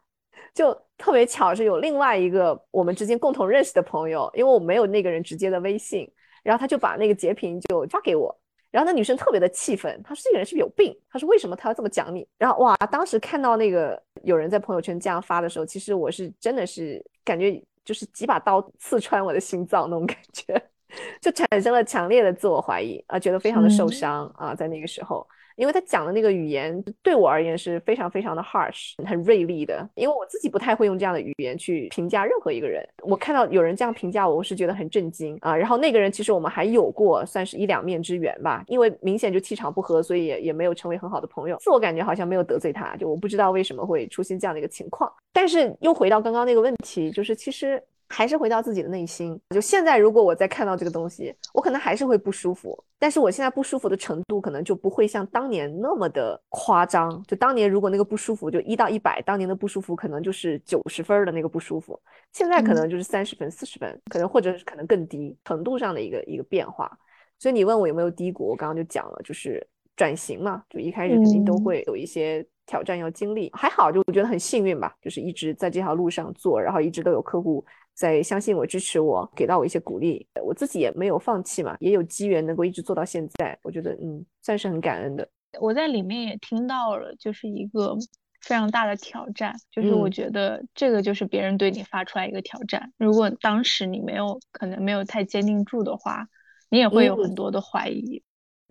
[0.54, 6.10] 就特别巧是有另外一个我们之间共同认识的朋友，因为我没有那个人直接的微信，
[6.44, 8.36] 然后他就把那个截屏就发给我，
[8.72, 10.98] 然后那女生特别的气愤，她说这个人是不是有病？
[11.10, 12.28] 她说为什么他要这么讲你？
[12.38, 20.60] 然后哇，当时看到那个有人在朋友圈这样发的时候，其实我是真的是感觉就是几把刀刺穿我的心脏那种感觉，
[21.22, 25.28] 就产生了强烈的自我怀疑啊，觉得非常的受伤啊，在那个时候。
[25.58, 29.86] 因为他讲的那个语言对我而言是非常非常的 harsh，很锐利的。
[29.96, 32.88] 因为我自己不太会用这样的语言去评价任何一个人。
[33.02, 35.56] 我看到有人这样评价我，我是觉得很震惊啊。
[35.56, 41.58] 然后那个人其实我们还有过算是一两面之缘吧，因为明显就气场不合，所以也也没有成为很好的朋友。
[41.60, 45.12] 自我感觉好像没有得罪他，就我不知道为什么会出现这样的一个情况。
[45.34, 47.82] 但是又回到刚刚那个问题，就是其实。
[48.10, 49.40] 还是回到自己的内心。
[49.50, 52.82] 就现在，如果我再看到这个东西，我可能还是会不舒服。
[53.00, 57.24] 但是我现在不舒服的程度，可能就不会像当年那么的夸张。
[57.28, 62.00] 就当年如果那个不舒服就一到一百，当年的不舒服可能就是九十分的那个不舒服，
[62.34, 66.92] 现在可能就是三十分、四十分，可能或者可能更低程度上的一个一个变化。
[67.38, 69.66] 所以你问我有没有低谷，我刚刚就讲了，就是
[69.96, 73.52] 转型嘛，就一开始肯定都会有一些挑战要经历。
[73.54, 77.64] 还好，就我觉得很幸运吧，就是一直在这条路上做，然后一直都有客户。
[77.98, 85.28] 在相信我、支持我、给到我一些鼓励，我自己也没有放弃嘛，也有机缘能够一直做到现在，我觉得嗯，算是很感恩的。
[85.60, 87.98] 我在里面也听到了，就是一个
[88.42, 92.94] 非常大的挑战，就是我觉得这个就是别人对你发出来一个挑战。
[92.98, 96.28] 如果当时你没有可能没有太坚定住的话，
[96.70, 98.22] 你也会有很多的怀疑。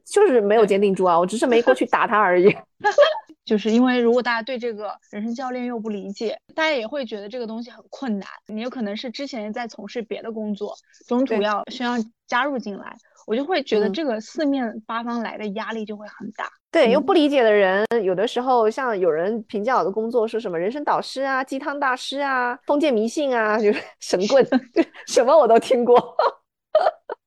[0.05, 2.47] 就是没有坚定住啊，我只是没过去打他而已。
[3.47, 8.29] 就是因为如果大家对这个人生教练又不理解，大家也会觉得这个东西很困难。
[8.49, 10.75] 你有可能是之前在从事别的工作，
[11.07, 11.93] 中途要需要
[12.27, 16.51] 加入进来，我就会觉得这个四面八方来的压力就会很大。
[16.73, 24.45] 对，又不理解的人，有的时候像有人评价我的工作，说什么人生导师啊、鸡汤大师啊、封建迷信啊，就是 神棍，
[25.07, 25.95] 什么我都听过。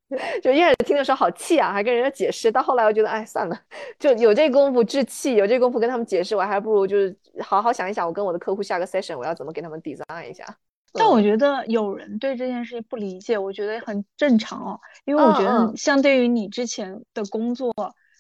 [0.42, 2.52] 就一开始听的时候好气啊，还跟人家解释。
[2.52, 3.56] 到后来我觉得，哎，算了，
[4.00, 10.46] 就有这功夫置气，有这功夫跟他们解释，我还不如就是好好想一想，我跟我的客户下个 session，我要怎么给他们 design 一下。
[10.94, 17.72] 但我觉得有人对这件事情不理解，我觉得很正常哦，因为我觉得相对于你之前的工作。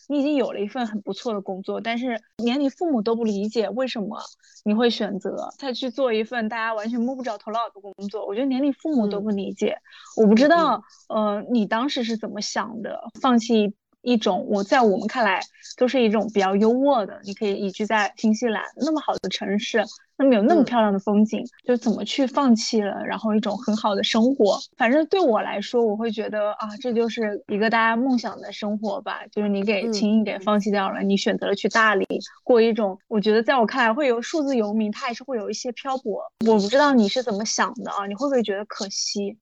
[0.09, 4.19] 你已经有了一份很不错的工作，但是连你父母都不理解为什么
[4.65, 8.25] 你会选择再去做一份大家完全摸不着头脑的工作。
[8.25, 9.77] 我觉得连你父母都不理解，
[10.17, 12.99] 我不知道，呃，你当时是怎么想的？
[13.21, 15.41] 放弃一种我在我们看来
[15.77, 19.83] 都是一种比较优渥的，你可以移居在新西兰那么好的城市。
[20.21, 23.05] 那么有那么漂亮的风景，就怎么去放弃了？
[23.05, 29.21] 然后一种很好的生活，反正对我来说，我会觉得啊，这就是一个大家梦想的生活吧。
[29.31, 32.05] 就是你给轻易给放弃掉了，你选择了去大理
[32.43, 36.21] 过一种，我觉得在我看来会有数字游民，他还是会有一些漂泊。
[36.45, 38.05] 我不知道你是怎么想的啊？
[38.05, 39.37] 你会不会觉得可惜？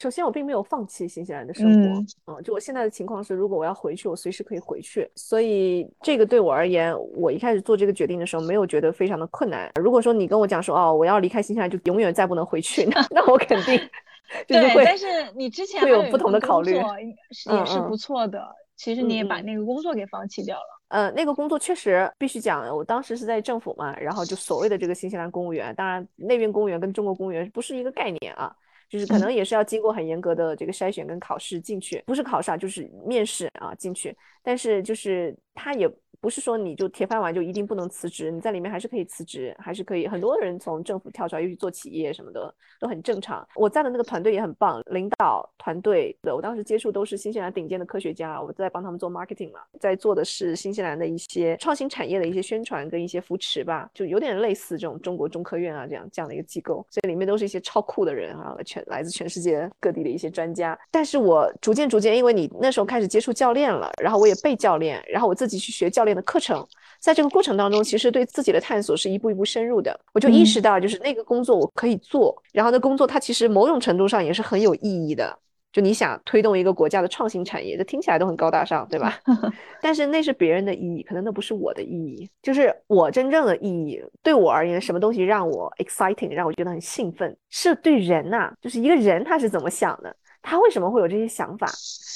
[0.00, 5.10] 首先，我并没有放弃新西兰的生活，嗯，就我现在的情况是，如果我要回去，我随时可以回去。
[5.16, 9.68] 所以，这个对我而言，我一开始做这个决定的时候，没有觉得非常的困难。
[9.74, 13.76] 如果说你跟我讲说，哦，我要离开新西兰，就永远再不能回去，那 那我肯定
[14.46, 14.84] 就是会。
[14.84, 18.40] 但是你之前会有不同的考虑，也是不错的。
[18.76, 20.80] 其实你也把那个工作给放弃掉了。
[20.90, 28.54] 呃，那个工作确实必须讲，我当时是在政府嘛，然后就所谓的这个新西兰公务员，当然那边公务员跟中国公务员不是一个概念啊。
[28.88, 35.88] 就是可能也是要经过很严格的这个筛选跟考试进去，不是考试啊，就是面试啊进去，但是就是他也。
[36.20, 40.06] 不是说你就铁饭碗就一定不能辞职，你在里面还是可以辞职，还是可以。
[40.08, 43.46] 很多人从政府跳出来又去做企业什么的都很正常。
[43.54, 60.78] 我在的那个团队也很棒，领导团队的我当时接触都是新西兰顶尖的科学家，我在帮他们做 marketing 嘛，在做的是新西兰的一些创新产业的一些宣传跟一些扶持吧，就有点类似这种中国中科院啊这样这样的一个机构，所以里面都是一些超酷的人啊，全来自全世界各地的一些专家。
[60.90, 66.18] 但是我逐渐逐渐，因为你那时候开始接触教练了，然后我也被教练，然后我自己去学教练。
[66.18, 66.66] 的课程，
[67.00, 69.98] 在这个过程当中，其实对自己的探索是一步一步深入的。
[70.12, 75.38] 我就意识到，就是那个工作我可以做，然后那工作它其实某种程度上也是很有意义的。
[75.70, 79.20] 就你想推动一个国家的创新产业，这听起来都很高大上，对吧？
[79.82, 82.28] 但是那是别人的意义，可能那不是我的意义。
[82.42, 91.70] 就是我真正的意义，对我而言，什么东西让我 exciting，让我觉得很兴奋，是对人呐，就是一个人他是怎么想的，他为什么会有这些想法，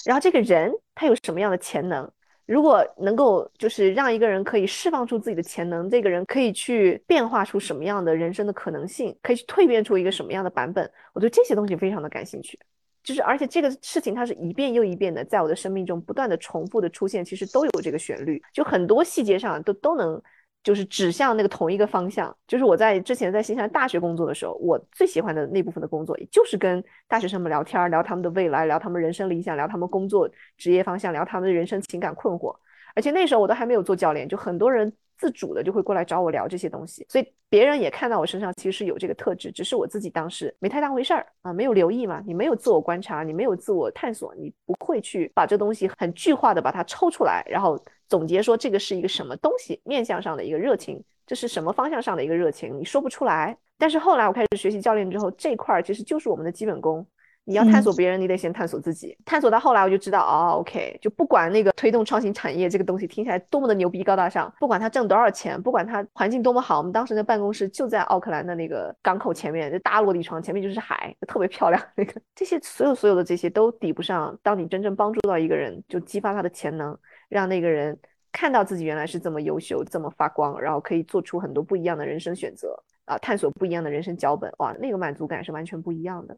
[0.06, 2.10] 然后这个人他有什么样的潜能。
[2.52, 12.60] 如果能够就是让一个人可以释放出自己的潜能，这个人可以去变化出什么样的人生的可能性，可以去蜕变出一个什么样的版本，我对这些东西非常的感兴趣。
[13.02, 20.22] 就是，而且这个事情它是一遍又一遍的，在我的生命中不断的重复的出现，其实都有这个旋律，就很多细节上都都能，
[20.62, 22.34] 就是指向那个同一个方向。
[22.46, 32.54] 就是我在之前在新西兰大学工作的时候，我最喜欢的那部分的工作，就是跟大学生们聊天，聊他们的未来，聊他们人生理想，聊他们工作职业方向，聊他们的人生情感困惑。
[32.94, 34.92] 而且那时候我都还没有做教练，就很多人。
[35.18, 42.20] 自主的就会过来找我聊这些东西，所以别人也看到我身上其实有这个特质，只是我自己当时没太当回事儿啊，没有留意嘛。
[42.26, 47.80] 你没有自我观察，你没有自我探索，你不会去把这东西很具化的把它抽出来，然后
[48.12, 53.56] 总结说这个是一个什么东西，面向上的一个热情，这是什么方向上的一个热情，你说不出来。
[53.78, 57.06] 但是后来我开始学习教练之后，这块儿其实就是我们的基本功。
[57.44, 59.18] 你要探索别人，你得先探索自己。
[59.24, 71.82] 探索到后来，我就知道，哦，OK，就不管那个推动创新产业这个东西听起来多么的牛逼高大上，不管它挣多少钱，不管它环境多么好，我们当时的办公室就在奥克兰的那个港口前面，就大落地窗前面就是海，特别漂亮。
[71.96, 76.96] 那个这些所有所有的这些都抵不上，当你真正帮助到一个人，就激发他的潜能，
[77.32, 77.98] 让那个人
[78.30, 86.36] 看到自己原来是这么优秀，这么发光，然后可以做出很多不一样的人生选择啊，探索不一样的人生脚本，哇，那个满足感是完全不一样的。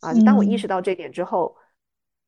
[0.00, 0.12] 啊！
[0.26, 1.56] 当我意识到这点之后，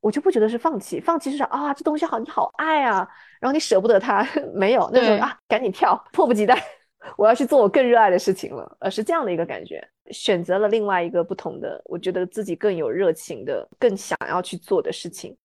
[0.01, 3.07] 我就不觉得是放弃，放弃是啊，这东西好，你好爱啊，
[3.41, 6.57] 然后你舍不得它， 没有那种啊，赶紧跳，迫不及待，
[7.19, 15.37] 我要去做我更热爱的事情了，呃，是这样的一个感觉，选择了另外一个不同的，我觉得自己更有热情的，更想要去做的事情。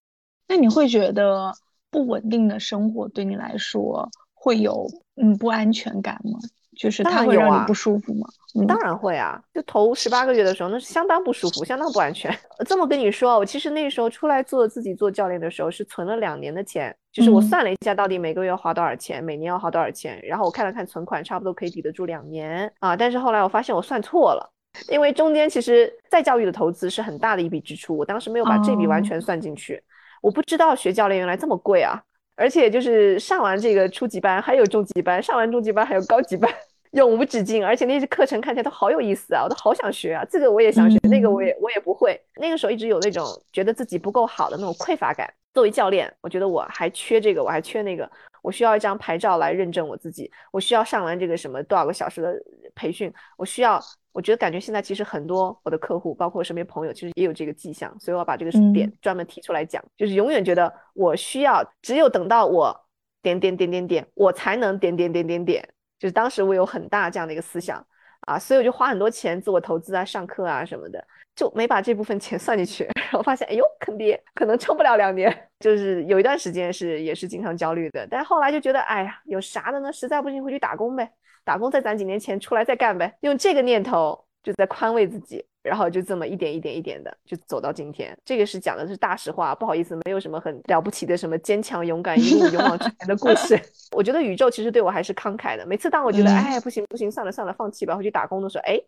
[0.47, 1.51] 那你会觉得
[1.91, 4.87] 不稳定的生活对你来说会有
[5.21, 6.39] 嗯不安全感吗？
[6.77, 8.27] 就是它会让你不舒服吗？
[8.65, 9.39] 当然会啊！
[9.53, 12.35] 就头十八个月的时候，那是相当不舒服，相当不安全。
[12.65, 16.95] 这么跟你说，我其实那时候出来做自己做教练的时候，是存了两年的钱。
[17.11, 22.95] 就是我算了一下，到底每个月要花多少钱，每年要花多少钱，然后我看了看存款，差不多可以抵得住两年啊。
[22.95, 24.49] 但是后来我发现我算错了，
[24.89, 29.83] 因为中间其实再教育的投资是很大的一笔支出，我当时没有把这笔完全算进去。
[30.21, 32.01] 我不知道学教练原来这么贵啊！
[32.35, 36.49] 而且就是上完这个初级班，还有中级班，上完中级班还有高级班。
[36.91, 40.25] 永无止境，而且那些课程看起来都好有意思啊，我都好想学啊！
[40.29, 42.19] 这个我也想学，那个我也我也不会。
[42.35, 45.33] 那个时候一直有那种觉得自己不够好的那种匮乏感。
[45.53, 48.09] 作为教练，我觉得我还缺这个，我还缺那个，
[48.41, 52.35] 我需要一张牌照来认证我自己，我需要上完这个什么多少个小时的
[52.75, 53.81] 培训，我需要。
[54.13, 62.77] 我觉得感觉现在其实很多我的客户，包括我身边朋友，其实也有这个迹象，所以我要把这个点专门提出来讲，就是永远觉得我需要，只有等到我
[63.21, 65.69] 点点点点点，我才能点点点点点。
[65.97, 67.81] 就是当时我有很大这样的一个思想
[68.27, 71.03] 啊，所以我就花很多钱自我投资啊、上课啊什么的，
[71.35, 72.87] 就没把这部分钱 算进去。
[73.11, 75.35] 然后发现，哎呦，坑爹，可能撑不了两年。
[75.59, 79.91] 就是有一段时间是也是经常焦虑的，但后来就觉得，哎呀，有啥的呢？
[79.91, 81.11] 实在不行回去打工呗，
[81.43, 83.13] 打工再攒几年钱出来再干呗。
[83.21, 85.45] 用这个念头就在宽慰自己。
[85.63, 93.59] 然后就这么一点一点一点的就走到今天，这个是讲的是大实话，不好意思，没有什么很了不起的什么坚强勇敢一路勇往直前的故事。
[93.95, 95.65] 我觉得宇宙其实对我还是慷慨的。
[95.65, 98.81] 每次当我觉得哎不行不行，算了算了，放弃吧，回去打工的时候，哎，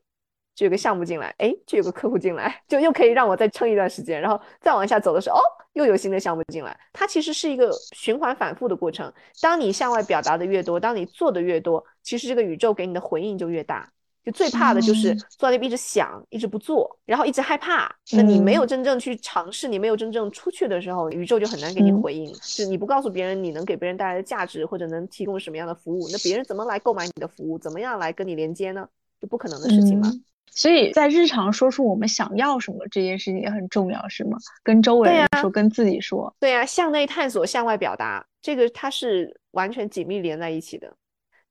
[0.56, 4.20] 就有个项目进来，哎，就有个客户进来，就又可以让我再撑一段时间。
[4.20, 5.42] 然后再往下走的时候，哦，
[5.74, 6.76] 又有新的项目进来。
[6.92, 9.14] 它其实是一个循环反复的过程。
[9.42, 13.92] 当你向外表达的越多，当你做的越多，其实这个宇宙给你的回应就越大。
[14.24, 17.94] 就最怕的就是坐在那边一直想，一直不做，然后一直害怕。
[18.14, 22.34] 那你没有真正去尝试，你没有真正出去的时候，宇宙就很难给你回应。
[22.42, 27.60] 就你不告诉别人你能给别人带来的价值，或者能提供什么样的服务，那别人怎么来购买你的服务？
[27.60, 28.88] 怎么样来跟你连接呢？
[29.20, 30.10] 就不可能的事情嘛。
[30.56, 34.38] 所以在日常说出我们想要什么这件事情也很重要，是吗？
[34.64, 36.34] 跟周围人说，跟自己说。
[36.40, 40.96] 对呀，向内探索，向外表达，这个它是完全紧密连在一起的。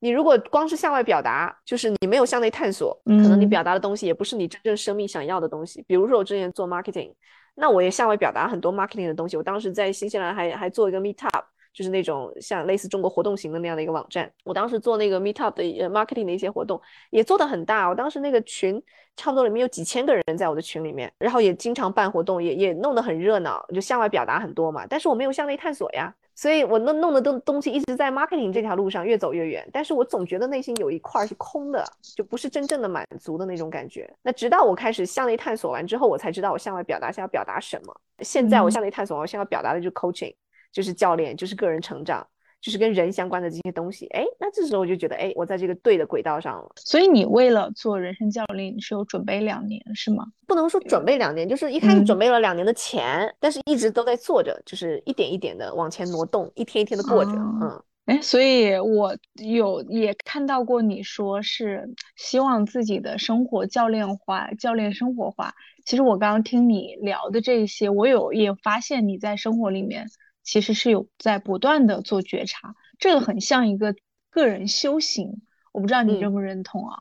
[0.03, 5.81] 你如果光是向外表达，就是你没有向内探索，可能你表达的东西也不是你真正生命想要的东西。
[5.87, 7.15] 比如说我之前做 marketing，
[7.55, 9.37] 那我也向外表达很多 marketing 的东西。
[9.37, 14.29] 我当时在新西兰还还做一个 meetup，就是那种像类似中国活动型的那样的一个网站。
[14.43, 17.89] 我当时做那个 meetup 的 marketing 的一些活动，也做得很大。
[17.89, 18.83] 我当时那个群
[19.17, 24.85] 差不多里面有几千个人在我的群里面，然后也经常办活动，也也弄得很热闹，就向外表达很多嘛。
[24.85, 26.13] 但是我没有向内探索呀。
[26.43, 31.85] 所以我弄弄的东东西一直在 marketing 这条路上越走越远，但是我总觉得内心有一块是空的，
[32.17, 34.13] 就不是真正的满足的那种感觉。
[34.23, 37.95] 那直到我开始向内探索完之后，我才知道我向外表达想要表达什么。
[38.25, 40.35] 现在我向内探索，我想要表达的就是 coaching，
[40.73, 42.27] 就是教练，就是个人成长。
[42.63, 46.71] 就是跟人相关的这些东西，哎，那这时候我就觉得，哎，我在这个对的轨道上了。
[46.77, 50.25] 所以你为了做人生教练，你是有准备两年是吗？
[50.47, 57.33] 不能说准备两年，就是一开始准备了两年的钱，但是一直都在做着，就是一点一点的往前挪动，一天一天的过着。
[57.33, 65.53] 嗯，哎，所以我有也看到过你说是希望自己的生活教练化，教练生活化。
[65.85, 70.07] 其实我刚刚听你聊的这些，我有也发现你在生活里面。
[70.43, 73.95] 其实是有在不断的做觉察，这个很像一个
[74.31, 76.99] 个人修行，我不知道你认不认同啊？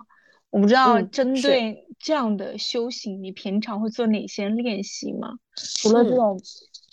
[0.49, 5.37] 我不知道针对这样的修行，你平常会做哪些练习吗？
[5.55, 6.39] 除了这种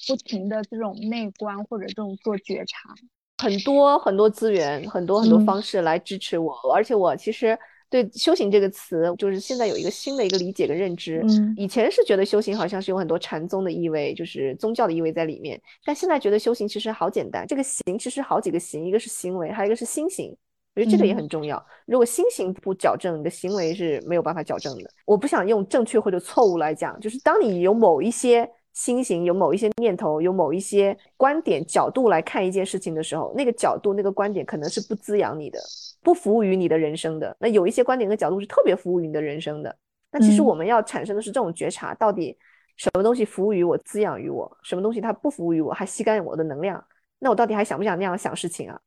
[0.07, 2.95] 不停的这种内观或者这种做觉察，
[3.39, 7.59] 很多很多资源，很多很多方式来支持我，而且我其实。
[7.91, 11.23] 对修行这个词，就是现在有一个新的一个理解跟认知。
[11.27, 15.61] 嗯，以前是觉得修行好像是有很多禅宗的意味，就是宗教的意味在里面。
[15.85, 20.37] 但现在觉得修行其实好简单，这个行其实好几个行，一个是行为，还有一个是心行。
[20.77, 21.61] 我觉得这个也很重要。
[21.87, 24.89] 如果心行不矫正，你的行为是没有办法矫正的。
[25.05, 28.49] 我不想用正确或者错误来讲，就是当你有某一些
[28.79, 35.59] 心行，有某一些念头，有某一些观点角度来看一件事情的时候，那个角度、那个观点可能是不滋养你的。
[36.01, 39.77] 不服务于你的人生的，那有一些观点和角度是特别服务于你的人生的。
[40.13, 42.39] 那其实我们要产生的是这种觉察，到底
[42.77, 46.83] 什么东西服务于我、滋养于我，什么东西它不服务于我，还吸干我的能量？
[47.19, 48.81] 那我到底还想不想那样想事情啊？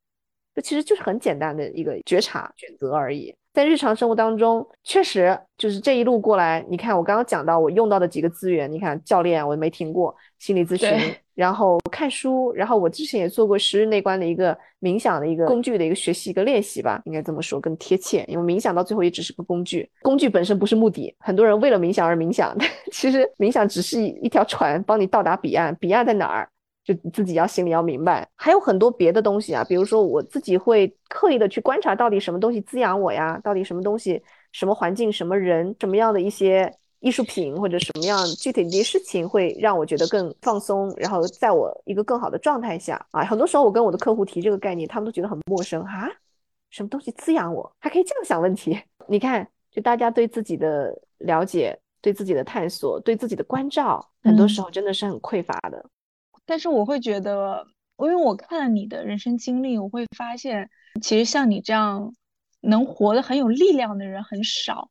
[0.56, 3.36] 这其实就是很简单的一个觉察选择而已。
[3.54, 10.89] 在日常生活当中，确实就是这一路过来，你看我刚刚讲到我用到的几个资源，你看教练我没停过，心理咨询，
[11.36, 21.14] 然后看书，然后我之前也做过十日内观的一个冥想的一个工具的一个学习一个练习吧，应该这么说更贴切，因为冥想到最后也只是个工具，工具本身不是目的。
[21.20, 22.56] 很多人为了冥想而冥想，
[22.93, 26.49] 其实冥想只是一条船，帮你到达彼岸，彼岸在哪儿？
[26.84, 33.40] 就自己要心里要明白，还有很多别的东西啊，比如说我自己会刻意的去观察，到底什么东西滋养我呀？
[33.44, 34.22] 到底什么东西、
[34.52, 43.24] 什么环境、什么人、什么样的一些艺术品或者什么样具体的一些事情，会让我觉得更放松，然后在我一个更好的状态下啊。
[43.24, 46.10] 很多时候我跟我的客户提这个概念，他们都觉得很陌生啊，
[46.72, 47.72] 什么东西滋养我？
[47.80, 48.80] 还可以这样想问题？
[49.08, 55.86] 你看，就大家对自己的了解、对自己的探索、对自己的关照，很多时候真的是很匮乏的。
[56.52, 57.66] 但是我会觉得，
[57.97, 60.70] 因为我看了你的人生经历，我会发现，
[61.02, 62.14] 其实像你这样
[62.60, 64.89] 能活得很有力量的人很少。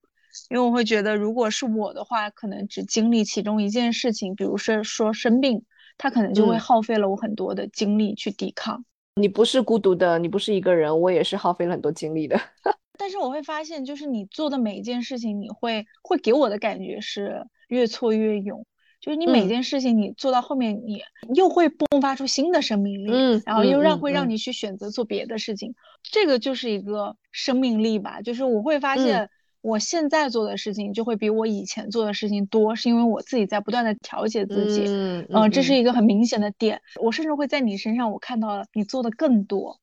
[0.48, 5.62] 因为我会觉得，如果是我的话，可能只经历其中一件事情，比如说说生病，
[5.98, 8.82] 他可能就会耗费了我很多的精力去抵抗。
[9.16, 12.40] 你不是孤独的，你不是一个人，我也是耗费了很多精力的。
[12.98, 18.64] 但是我会发现，就是你做的每一件事情，你会会给我的感觉是越挫越勇。
[19.00, 21.02] 就是你每件事情你做到后面，你
[21.34, 28.20] 又会迸发出新的生命力，嗯，然后又让会让你去选择做别的事情，这个就是一个生命力吧。
[28.20, 29.30] 就是我会发现，
[29.62, 34.84] 我现在做的事情就会比我以前做的事情多，是因为我自己在不断的调节自己，
[35.30, 36.82] 嗯，这是一个很明显的点。
[37.00, 39.80] 我甚至会在你身上我看到了你做的更多，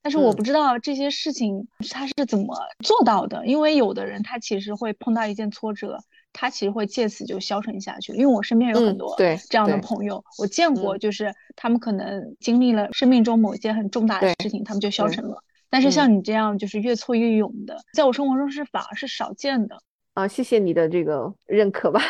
[0.00, 2.54] 但是我不知道这些事情他是怎么
[2.84, 5.98] 做到的，因为有的人他其实会碰到一件挫折。
[6.32, 15.42] 他其实会借此就消沉下去，因为我身边有很多这样的朋友，我见过，就是他们可能经历了生命中某些很重大的事情，他们就消沉了。
[15.68, 19.76] 但是像你这样就是越挫越勇的，在我生活中是反而是少见的
[20.14, 20.26] 啊！
[20.26, 22.00] 谢谢你的这个认可吧，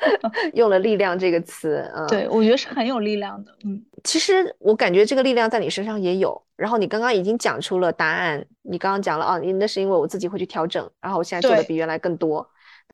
[0.54, 3.54] 用了“力量”这个词嗯，对我觉得是很有力量的。
[3.64, 6.42] 嗯，其实我感觉这个力量在你身上也有。
[6.56, 12.46] 然后你刚刚已经讲出了答案，你刚刚讲了啊，那是因为我自己会去调整，然后我现在做的比原来更多。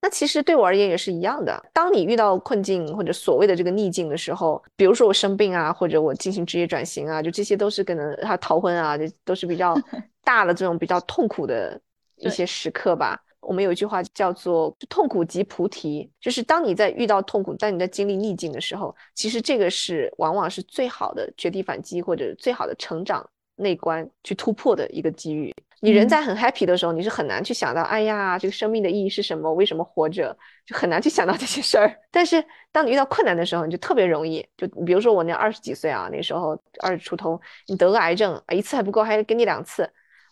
[0.07, 1.61] 那其实对我而言也是一样的。
[1.73, 9.77] 当你遇到困境或者所谓的这个逆境的时候，比如说我生病啊，或者我进行职业转型啊，就这些都是可能他逃婚啊，这都是比较
[10.23, 11.77] 大的这种比较痛苦的
[12.19, 13.21] 一些时刻吧。
[13.41, 25.53] 我们有一句话叫做“痛苦即菩提”，就是当你在遇到痛苦，当你在经历逆境的时候，其实这个是往往是最好的绝地反击或者最好的成长内观去突破的一个机遇。
[25.81, 29.53] 你人在很 happy 的时候，你是很难去想到，哎呀，这个生命的意义是什么？
[29.53, 30.37] 为什么活着？
[30.65, 31.95] 就很难去想到这些事儿。
[32.11, 34.47] 但是当你遇到困难的时候，你就特别容易。
[34.57, 39.89] 就比如说我那二十几岁啊，那时候二十出头，你得个癌症，一次还不够，还给你两次，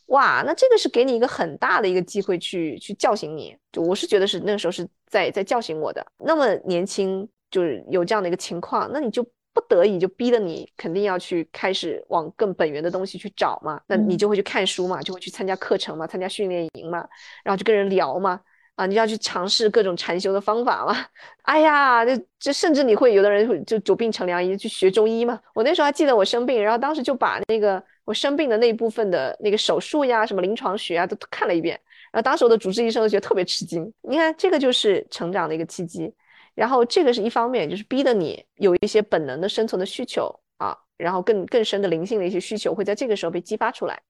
[0.06, 3.56] 哇，那这个是给你一个很大的一个机会去去叫醒你。
[3.70, 6.04] 就我是觉得是那个时候是在在叫醒我的。
[6.18, 9.24] 那么年轻就是有这样的一个情况，那你就
[9.54, 17.08] 不得已就逼得你肯定要去开始往更本源的东西去找嘛，那你就会去看书嘛，就会去参加课程嘛，参加训练营嘛，
[17.42, 18.40] 然后就跟人聊嘛。
[18.76, 21.06] 啊，你要去尝试各种禅修的方法嘛？
[21.42, 25.38] 哎呀，这这甚至你会有的人会就久病成良医，去学中医嘛。
[25.54, 31.80] 我那时候还记得我生病，然后当时就把那个我生病的那一部分的那个手术呀、什么临床学啊都看了一遍。
[32.10, 33.88] 然后当时我的主治医生都觉得特别吃惊。
[34.02, 36.12] 你看，这个就是成长的一个契机。
[36.54, 44.00] 然后这个是一方面，就是逼得你有一些本能的生存的需求啊，然后更更深的灵性的一些需求会在这个时候被激发出来。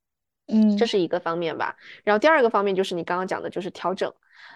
[0.48, 1.74] 嗯，这是一个方面吧。
[2.02, 4.12] 然后第二个方面就是你刚刚讲的，就是调整。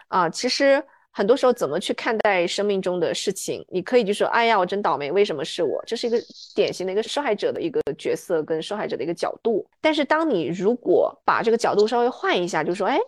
[0.09, 5.83] 啊，其实很多时候怎么去看待生命中的事情，你可以就说，哎呀，我真倒霉，为什么是我？
[5.87, 6.19] 这是一个
[6.55, 9.67] 典型的一个受害者的一个角色跟受害者的一个角度。
[9.81, 12.99] 但是当你如果把这个角度稍微换一下，就说，哎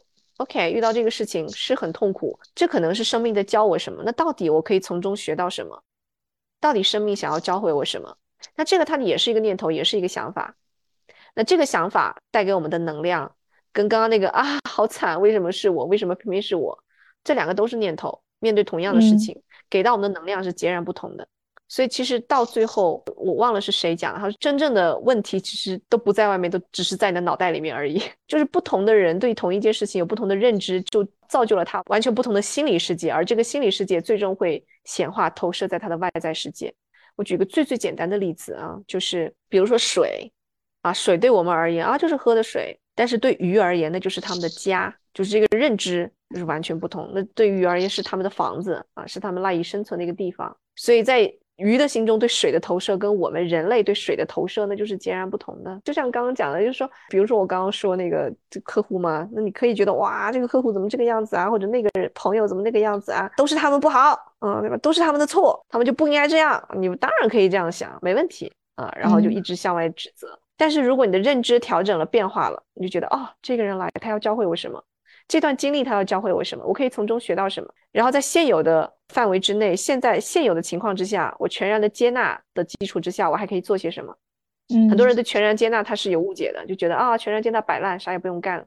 [0.40, 4.02] ，OK，遇到这个事情是很痛苦，这可能是生命在教我什么？
[4.06, 5.82] 那到底我可以从中学到什么？
[6.58, 8.16] 到底生命想要教会我什么？
[8.56, 10.56] 那这个它也是一个念头，也是一个想法。
[11.34, 13.36] 那这个想法带给我们的能量，
[13.70, 15.84] 跟刚刚那个啊，好惨，为什么是我？
[15.84, 16.82] 为什么偏偏是我？
[17.22, 21.28] 这两个都是念头，面对同样的事情，给到我们的能量是截然不同的。
[21.72, 28.02] 所以其实到最后，我忘了是谁讲了，他说真正的问题其实都不在外面，都只是在你的脑袋里面而已。
[28.26, 36.74] 就是不同的人对同一件事情有不同的认知，就造就了他完全不同的心理世界，而这个心理世界最终会显化投射在他的外在世界。
[37.14, 40.28] 我举个最最简单的例子啊，就是比如说水
[40.82, 46.10] 啊，水对我们而言啊就是喝的水，但是对鱼而言那就是他们的家，就是这个认知。
[46.32, 47.10] 就是完全不同。
[47.12, 50.56] 那对鱼而言是他们的房子啊，是他们赖以生存的一个地方。
[50.76, 51.28] 所以在
[51.60, 55.80] 鱼的心中，对水的投射跟我们人类对水的投射，那就是截然不同的。
[55.84, 58.32] 就像刚刚讲的，就是说，比如说我刚刚说那个
[58.64, 64.76] 客户嘛，那你可以觉得哇，这个客户怎么这个样子啊，或者那个朋友怎么那个样子啊，都是他们不好，嗯，对吧？
[64.78, 66.62] 都是他们的错，他们就不应该这样。
[66.76, 68.90] 你们当然可以这样想，没问题啊。
[68.96, 70.38] 然后就一直向外指责。
[70.56, 74.82] 但是如果你的认知调整了、变化了，你就觉得哦，这个人来，他要教会我什么？
[75.30, 76.64] 这段经历它要教会我什么？
[76.66, 77.72] 我可以从中学到什么？
[77.92, 84.12] 然后在现有的范围之内，现在现有的情况之下，我全然的接纳的基础之下，我还可以做些什么？
[84.74, 88.66] 嗯，很多人对全然接纳他是有误解的，就觉得啊，全然接纳摆烂，啥也不用干。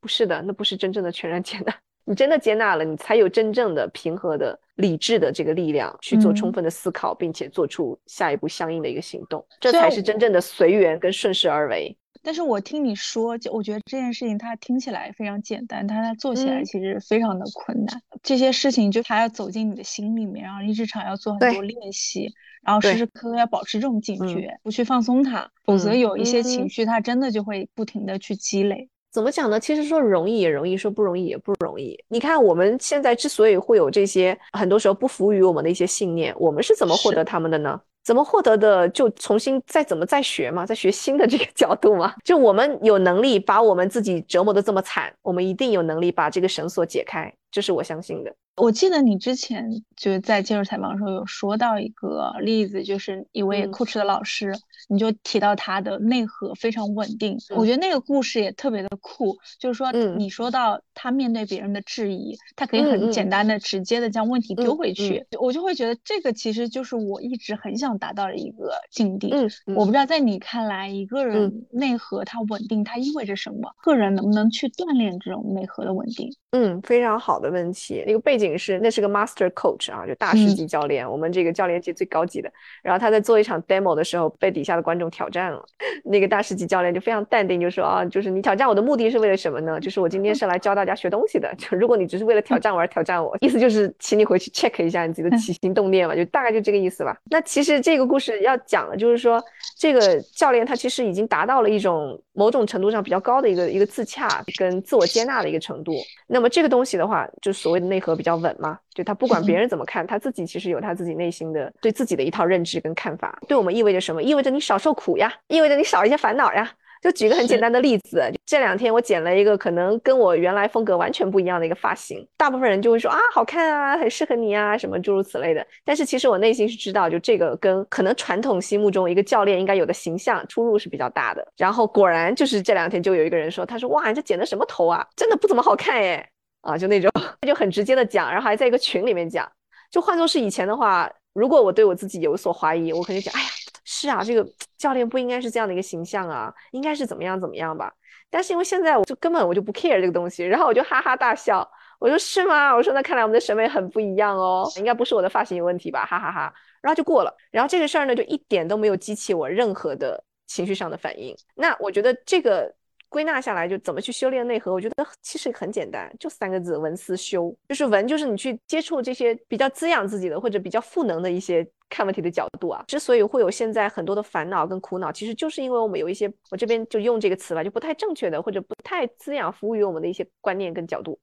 [0.00, 1.72] 不是的，那不是真正的全然接纳。
[2.04, 9.46] 你真的接纳了，你才有真正的平和的理智的这个力量去做充分的思考，并且做出下一步相应的一个行动。
[9.60, 11.96] 这才是真正的随缘跟顺势而为。
[12.22, 18.02] 但是我听你说，就我觉得这件事情它听起来非常简单，但它做起来其实非常的困难。
[18.22, 28.88] 这些事情就它要走进你的心里面，然后你日常要做很多练习，然后时时刻刻要保持这种警觉，不去放松它，否则有一些情绪它真的就会不停的去积累。
[29.12, 29.58] 怎么讲呢？
[29.58, 31.98] 其实说容易也容易，说不容易也不容易。
[32.06, 37.80] 你看我们现在之所以会有这些，很多时候不服于我们的一些信念，我们是怎么获得他们的呢？
[38.02, 38.88] 怎么获得的？
[38.88, 42.14] 就重新再怎么再学嘛，再学新的这个角度嘛。
[42.24, 48.34] 就我们有能力把我们自己折磨的这么惨，我们一定有能力把这个绳索解开，这是我相信的。
[48.60, 54.54] 我记得你之前就是在接受采访的时候有说到一个例子，就是一位 coach 的老师，
[54.88, 57.38] 你就提到他的内核非常稳定。
[57.56, 69.32] 我觉得那个故事也特别的酷，就是说你说到他面对别人的质疑，他可以很简单的、直接的将问题丢回去，我就会觉得这个其实就是我一直很想达到的一个境地。
[69.74, 73.74] 我不知道在你看来，一个人内核他稳定，它意味着什么？
[73.82, 76.30] 个人能不能去锻炼这种内核的稳定？
[76.52, 78.02] 嗯，非常好的问题。
[78.06, 82.50] 那个背景是，那是个 master coach 啊，就大师级教练，我们这个教练界最高级的。
[82.82, 85.64] 然后他在做一场 demo 的时候，被底下的观众挑战了。
[86.04, 89.78] 那个大师级教练就非常淡定，就说啊，就是你挑战我的目的是为了什么呢？
[89.78, 91.54] 就是我今天是来教大家学东西的。
[91.56, 97.16] 就如果你只是为了挑战我而挑战我，意思就是请你回去 check 一下你自己的起心动念嘛，就大概就这个意思吧。
[97.30, 99.40] 那其实这个故事要讲的就是说，
[99.78, 105.92] 这个教练他其实已经达到了一种某种程度上比较高的一个一个自洽跟自我接纳的一个程度。
[106.26, 113.38] 那那么这个东西的话，就所谓的内核比较稳嘛，就他不管别人 怎么看，他自己其实有他自己内心的对自己的一套认知跟看法。
[113.46, 114.22] 对我们意味着什么？
[114.22, 116.70] 意味着你少受苦呀，意味着你少一些烦恼呀。
[117.02, 125.66] 就举个很简单的例子，这两天我剪了一个可能跟我原来风格完全不一样的一个发型，大部分人就会说啊好看啊，很适合你啊，什么诸如此类的。
[125.82, 131.42] 但是其实我内心是知道，就这个跟可能传统心目中一个教练应该有的形象出入是比较大的。
[131.56, 136.28] 然后果然就是这两天就有一个人说，他说哇你这剪的什么头啊，真的不怎么好看耶。
[136.62, 139.50] 啊，就那种 他就很直接的讲，然后还在一个群里面讲。
[139.90, 143.48] 就换作是以前的话，如果我对我自己有所怀疑，我肯定讲，哎呀。
[143.92, 144.46] 是啊，这个
[144.78, 147.92] 教练不应该是这样的一个形象啊，应该是怎么样怎么样吧。
[148.30, 152.72] 但是因为现在我就根本我就不 care 这个东西，然后我就哈哈大笑，我说是吗？
[152.72, 156.54] 我说那看来我们的审美很不一样哦，应该不是我的发型有问题吧，哈哈哈。
[156.80, 157.36] 然后就过了。
[157.50, 161.34] 然后这个事儿呢，就一点都没有激起我任何的情绪上的反应。
[161.56, 162.72] 那我觉得这个。
[163.10, 164.72] 归纳下来，就怎么去修炼内核？
[164.72, 167.54] 我觉得其实很简单，就三个字：文思修。
[167.68, 172.84] 就是文，就是你去接触这些比较滋养自己的或者比较赋能的一些看问题的角度啊。
[172.86, 181.18] 之所以会有现在很多的烦恼跟苦恼，其实就是因为我们有一些，我这边就用这个词吧，就不太正确的或者不太滋养服务于我们的一些观念跟角度。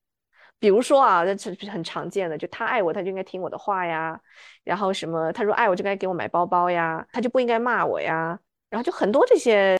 [0.59, 4.19] 比如说啊，这是很常见的，就他爱我，他就应该听我的话呀。
[4.65, 8.37] 然后什么，他说爱我就该给我买包包呀，他就不应该骂我呀。
[8.69, 9.77] 然后就很多这些。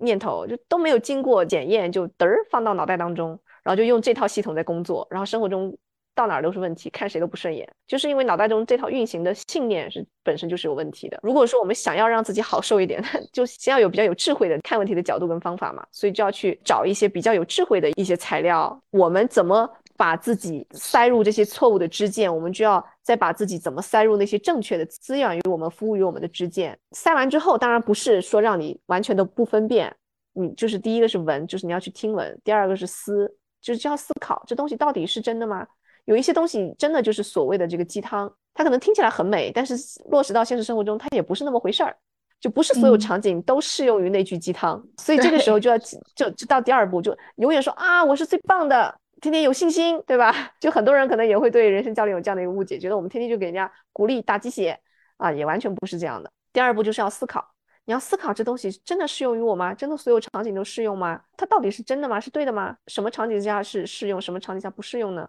[0.00, 5.76] 念头就都没有经过检验，就嘚儿放到脑袋当中，然后就用这套系统在工作，然后生活中
[6.14, 11.18] 到哪儿都是问题，看谁都不顺眼，就是因为脑袋中这套运行的信念是本身就是有问题的。
[11.22, 19.68] 如果说我们想要让自己好受一点， 就先要有比较有智慧的看问题的角度跟方法嘛，所以就要去找一些比较有智慧的一些材料，我们怎么？
[19.96, 26.78] 把自己塞入这些错误的支箭，我们就要再把自己怎么塞入那些正确的滋养于我们、服务于我们的支箭。
[26.92, 29.94] 塞完之后，当然不是说让你完全的不分辨，
[30.32, 35.66] 你就是第一个是闻，就是你要去听闻；第二个是思，就是就要思考这东西到底是真的吗？
[36.06, 39.74] 有一些东西真的就是所谓的这个鸡汤，它可能听起来很美，但是
[40.10, 41.96] 落实到现实生活中，它也不是那么回事儿，
[42.40, 44.84] 就不是所有场景都适用于那句鸡汤。
[44.98, 48.94] 所以这个时候就要就就到第二步，就永远说啊，我是最棒的。
[49.20, 50.32] 天天有信心，对吧？
[50.60, 54.78] 就很多人可能也会对人生教练有这样的一个误解，觉得我们天天就给人家鼓励打鸡血
[55.16, 56.30] 啊，也完全不是这样的。
[56.52, 57.46] 第二步就是要思考，
[57.84, 59.72] 你要思考这东西真的适用于我吗？
[59.74, 61.20] 真的所有场景都适用吗？
[61.36, 62.20] 它到底是真的吗？
[62.20, 62.76] 是对的吗？
[62.86, 65.28] 什么场景下是适用，什么场景下不适用呢？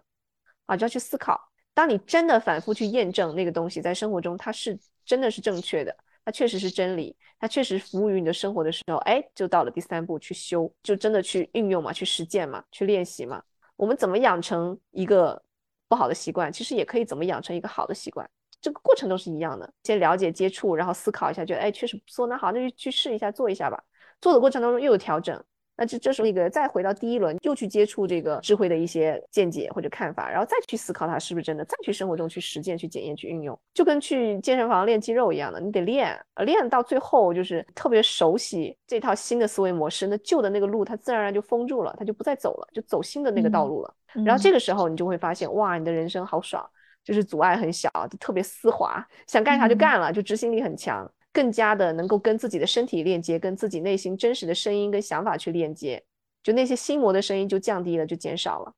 [0.66, 1.40] 啊，就要去思考。
[1.74, 13.42] 当你真的反复去验证那个东西在生活中它是真的是正确的，它确实是真理，它确实服务于你的生活的时候，哎，就到了第三步去修，就真的去运用嘛，去实践嘛，去练习嘛。
[13.76, 15.40] 我们怎么养成一个
[15.88, 16.52] 不好的习惯？
[16.52, 18.28] 其实也可以怎么养成一个好的习惯，
[18.60, 19.70] 这个过程都是一样的。
[19.84, 23.82] 先了解、接触，然后思考一下，觉得哎，确实不错，那好，那就去试一下，做一下吧。
[24.20, 25.44] 做的过程当中又有调整。
[25.76, 43.94] 那这这时候那个再回到第一轮，又去接触这个智慧的一些见解或者看法，然后再去思考它是不是真的，再去生活中去实践、去检验、去运用，就跟去健身房练肌肉一样的，你得练，练到最后就是特别熟悉这套新的思维模式，那旧的那个路它自然而然就封住了，它就不再走了，就走新的那个道路了。
[44.24, 46.66] 然后这个时候你就会发现，哇，你的人生好爽，
[47.04, 51.06] 就是阻碍很小，就特别丝滑，想干啥就干了，就执行力很强。
[51.36, 56.02] 更加的能够跟自己的身体链接，跟自己内心真实的声音跟想法去链接，
[56.42, 58.72] 就那些心魔的声音就降低了，就减少了，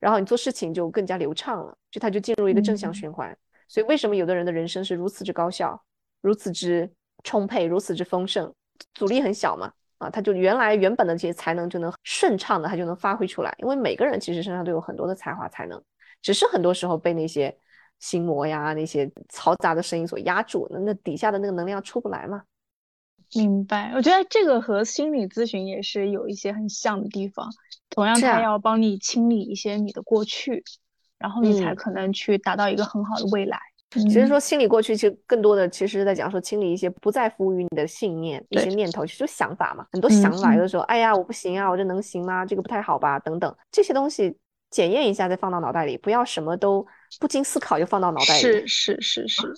[0.00, 3.38] 然后你做事情就更加流畅了，就它就进入一个正向循环。
[3.68, 5.80] 所以为什么有的人的人生是如此之高效，
[6.20, 6.90] 如此之
[7.22, 8.52] 充沛，如此之丰盛，
[8.94, 9.72] 阻力很小嘛？
[9.98, 13.54] 啊，他就原来原本的这些才能就能顺畅的，他就能发挥出来。
[13.58, 15.80] 因为每个人其实身上都有很多的才华才能，
[16.20, 17.56] 只是很多时候被那些。
[18.00, 22.42] 心魔呀，那些嘈杂的声音所压住，那那底下的那个能量出不来嘛？
[23.34, 23.92] 明白。
[23.94, 27.48] 我觉得这个和心理咨询也是有一些很像的地方，
[27.90, 30.64] 同样它要帮你清理一些你的过去，
[31.18, 33.58] 然后你才可能去达到一个很好的未来。
[33.90, 39.86] 其实说心理过去，其实更多的其实是在讲说清理一些不再服务于你的信念、一些念头，其实就想法嘛。
[39.92, 42.46] 很多想法有的时候，哎呀，我不行啊，我这能行吗？
[42.46, 43.18] 这个不太好吧？
[43.18, 44.36] 等等这些东西。
[44.70, 46.86] 检验一下再放到脑袋里，不要什么都
[47.18, 48.40] 不经思考就放到脑袋里。
[48.40, 49.54] 是是是是，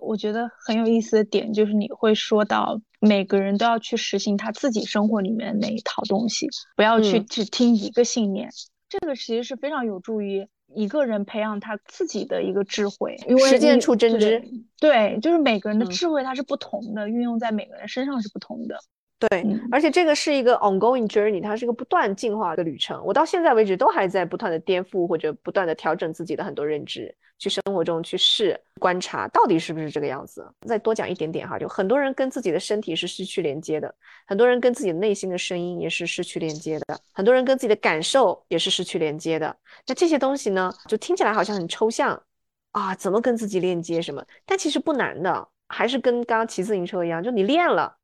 [0.00, 8.48] 我觉得很有意思的点就是你会说到每个人都要去实行他自己生活里面那一套东西，不要去只听一个信念。
[8.88, 14.42] 这个其实是非常有助于一个人培养他自己的一个智慧，因为实践出真知。
[14.80, 18.78] 对，就是每个人的智慧它是不同的，运用在每个人身上是不同的。
[19.18, 23.02] 对，而且这个是一个 ongoing journey，它是一个不断进化的旅程。
[23.04, 30.46] 我到现在为止都还在不断的颠覆或者不断的调整自己的很多认知，去生活中去试观察到底是不是这个样子。
[30.68, 33.92] 再多讲一点点哈，就很多人跟自己的身体是失去连接的，
[34.24, 39.52] 很多人跟自己内心的声音也是失去连接的，很多人跟自己的感受也是失去连接的。
[39.88, 42.22] 那这些东西呢，就听起来好像很抽象
[42.70, 44.24] 啊，怎么跟自己链接什么？
[44.46, 47.97] 但其实不难的，还是跟刚刚骑自行车一样，就你练了。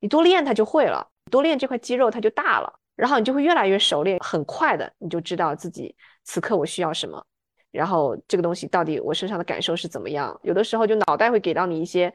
[0.00, 2.78] 你多练，它就会了；多练这块肌肉，它就大了。
[2.96, 5.94] 然后你就会越来越熟练，很快的，你就知道自己
[6.24, 7.24] 此刻我需要什么，
[7.70, 10.36] 然后这个东西到底我身上的感受是怎么样。
[10.42, 12.12] 有的时候就脑袋会给到你一些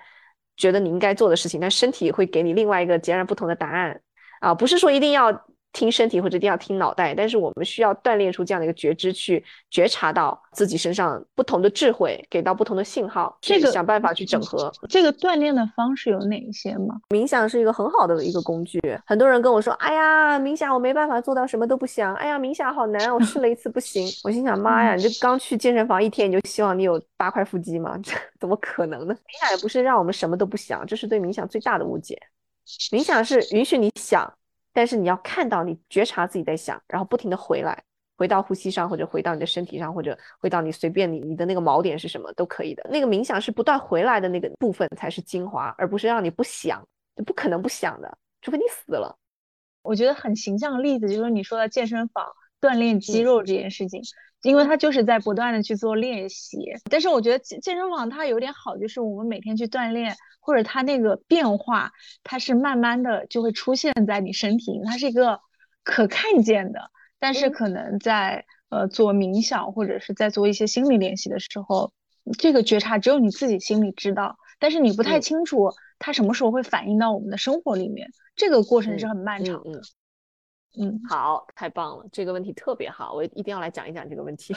[0.58, 4.02] 觉得你应该做的事情，但身体会给你另外一个截然不同的答案
[4.42, 4.54] 啊！
[4.54, 14.72] 不是说一定要听身体或者一定要听脑袋，但是我们需要锻炼出这样的一个觉知，去觉察到自己身上不同的智慧，给到不同的信号，这个想办法去整合。
[14.88, 17.02] 这个锻炼的方式有哪一些吗？
[17.10, 18.80] 冥想是一个很好的一个工具。
[19.06, 22.14] 很多人跟我说：“哎呀，冥想我没办法做到什么都不想。
[22.16, 27.98] 哎呀，冥想好难，我试了一次不行。”我心想：妈呀，你这刚去健身房一天，你就希望你有八块腹肌吗？
[28.04, 29.16] 这怎么可能呢？
[29.16, 32.22] 冥想也不是让我们什么都不想，这是对冥想最大的误解。
[32.92, 34.32] 冥想是允许你想。
[34.74, 37.82] 但是你要看到，你觉察自己在想，然后不停的回来，
[38.18, 42.84] 回到呼吸上，或者回到你的身体上，或者回到你随便你你的那个锚点是什么都可以的。
[42.90, 49.16] 那个冥想是不断回来的那个部分才是精华，而不是让你不想，就不可能不想的，除非你死了。
[49.84, 52.26] 我觉得很形象的例子就是你说的健身房
[52.60, 54.02] 锻炼肌肉这件事情。
[54.44, 61.92] 因为他就是在不断的去做练习，但是我觉得健健身房它有点好，就是我们每天去锻炼，或者它那个变化，
[62.24, 65.40] 它是慢慢的就会出现在你身体，它是一个
[65.84, 66.92] 可看见的。
[67.20, 71.94] 但是可能在呃做冥想或者是在做一些心理练习的时候，
[72.38, 79.80] 这个觉察只有你自己心里知道，但是你不太清楚它什么时候会反映到我们的生活里面，这个过程是很漫长的。
[79.80, 79.82] 嗯，
[81.08, 84.56] 好，太棒了，这个问题特别好，我一定要来讲一讲这个问题。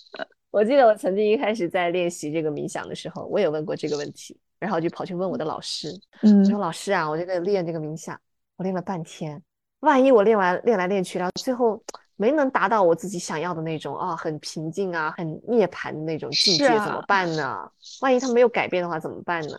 [0.50, 5.88] 我记得我曾经一开始在练习这个冥想的时候，我也问过这个问题，然后就跑去问我的老师，
[6.22, 8.18] 嗯我说老师啊，我这个练这个冥想，
[8.56, 9.42] 我练了半天，
[9.80, 11.82] 万一我练完练来练去，然后最后
[12.16, 17.70] 没能达到我自己想要的那种啊，很平静啊，很涅槃的那种境界，怎么办呢？
[18.00, 19.58] 万一他没有改变的话，怎么办呢？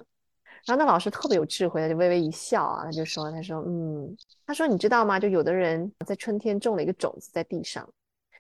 [0.68, 4.16] 然后那老师特别有智慧，他就微微一笑啊，他就说：“他说，嗯，
[4.46, 5.18] 他说你知道吗？
[5.18, 7.88] 就有的人在春天种了一个种子在地上，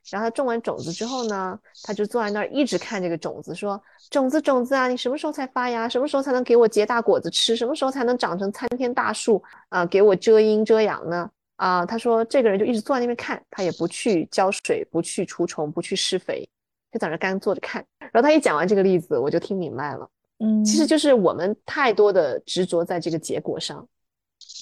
[0.10, 5.88] 然后他种完种子之后呢，他就坐在那儿一直看这个种子，说种子种子啊，你什么时候才发芽？
[5.88, 7.56] 什么时候才能给我结大果子吃？
[7.56, 9.86] 什么时候才能长成参天大树啊？
[9.86, 11.30] 给我遮阴遮阳呢？
[11.56, 16.46] 啊，他说这个人就一直坐在那边看，他也不去浇水，不去除虫，不去施肥，
[16.92, 17.86] 就在那干坐着看。
[18.00, 20.06] 然后他一讲完这个例子，我就听明白了。”
[20.40, 23.88] 嗯，其实就是我们太多的执着在这个结果上，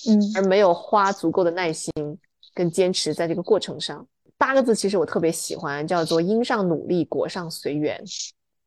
[0.10, 1.92] 嗯，而没有花足够的耐心
[2.54, 4.08] 跟坚持在这个过程上。
[4.38, 8.02] 八个字其实我特别喜欢，叫做“因上努力，果上随缘”。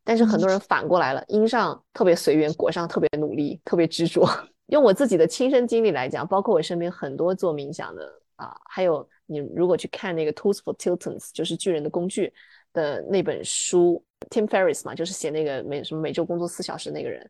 [0.05, 4.27] 但是很多人反过来了，因上特别随缘，果上特别努力，特别执着。
[4.67, 8.07] 用我自己的亲身经历来讲，包括我身边很多做冥想的
[8.37, 12.33] 啊，还有你如果去看那个《Tools for Titans》，就是巨人的工具
[12.73, 14.03] 的那本书。
[14.31, 17.29] Tim Ferriss 嘛，就是写那个每什么每周工作四小时那个人，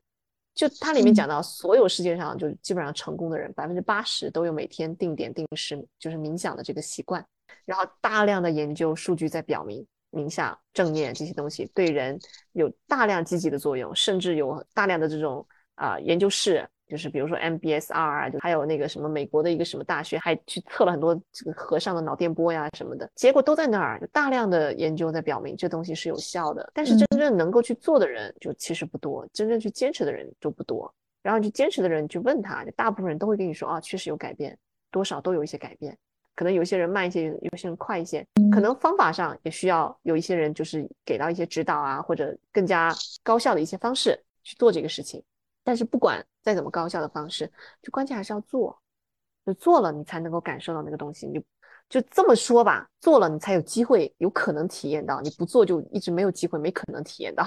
[0.55, 7.25] 就他里面讲到，所有世界上就基本上成功的人，百分之八十都有每天定点定时就是冥想的这个习惯，
[7.65, 12.19] 然后大量的研究数据在表明，冥想、正念这些东西对人
[12.53, 16.69] 有大量积极的作用，甚至有大量的这种啊研究室。
[16.89, 26.69] 就是比如说 MBSR 啊，就还有那个什么美国的一个什么大学，还去测了很多这个和尚的脑电波呀什么的，结果都在那儿，就大量的研究在表明这东西是有效的。
[26.75, 30.93] 但是真正能够去做的人就其实不多，真正去坚持的人就不多。
[31.23, 34.57] 然后去坚持的人去问他，就大部分人都会跟你说啊，确实有改变，
[34.91, 35.95] 多少都有一些改变。
[36.35, 45.23] 可能有些人慢一些，有些人快一些，可能方法上也需要有一些人就是给到一些指导啊，或者更加高效的一些方式去做这个事情。
[45.69, 47.45] 但是不管再怎么高效的方式，
[47.83, 48.81] 就关键还是要做，
[49.45, 51.27] 就做了你才能够感受到那个东西。
[51.27, 51.39] 你
[51.91, 57.45] 就这么说吧，做了你才有机会，有可能体验到；你不做就一直没有机会，没可能体验到。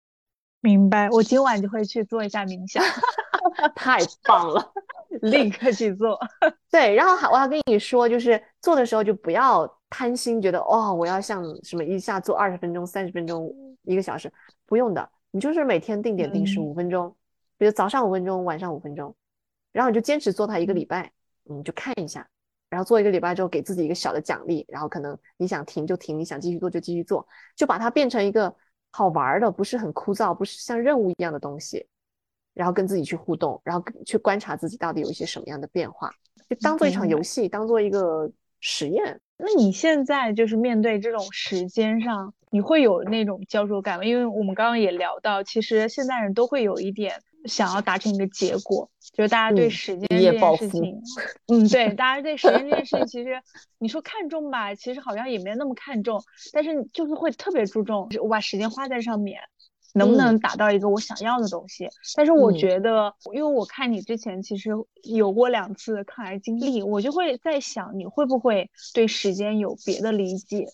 [0.60, 2.84] 明白，我今晚就会去做一下冥想，
[3.74, 4.70] 太棒了，
[5.22, 6.20] 立刻去做。
[6.70, 13.50] 对，然后还我要跟你说，就是做的时候就不要贪心，觉得哦，我要像什么一下做二十分钟、三十分钟、
[13.84, 14.30] 一个小时，
[14.66, 17.16] 不用的，你就是每天定点定时五分钟。
[17.64, 19.16] 比如早上五分钟，晚上五分钟，
[19.72, 21.10] 然后你就坚持做它一个礼拜，
[21.44, 22.28] 你就看一下，
[22.68, 28.54] 然后做一个礼拜之后，给自己一个小的奖励，然后可能你想停就停，你想继续做就继续做，就把它变成一个
[28.90, 31.86] 好玩的，不是很枯燥，不是像任务一样的东西，
[32.52, 36.10] 然后跟自己去互动，然后去观察自己到底有一些什么样的变化，
[36.50, 39.18] 就当做一场游戏，当做一个实验。
[39.38, 44.04] 那你现在就是面对这种时间上，你会有那种焦灼感吗？
[44.04, 47.22] 因为我们刚刚也聊到，其实现代人都会有一点。
[47.44, 51.02] 想要达成一个结果，就是大家对时间这件事情，
[51.48, 53.40] 嗯，对，大家对时间这件事情， 其实
[53.78, 56.22] 你说看重吧，其实好像也没那么看重，
[56.52, 59.40] 但是就是会特别注重，我把时间花在上面，
[59.94, 61.88] 能不能达到一个我想要的东西？
[62.16, 64.70] 但是我觉得，因为我看你之前其实
[65.02, 70.66] 有过两次抗癌经历，我就会在想，你会不会对时间有别的理解？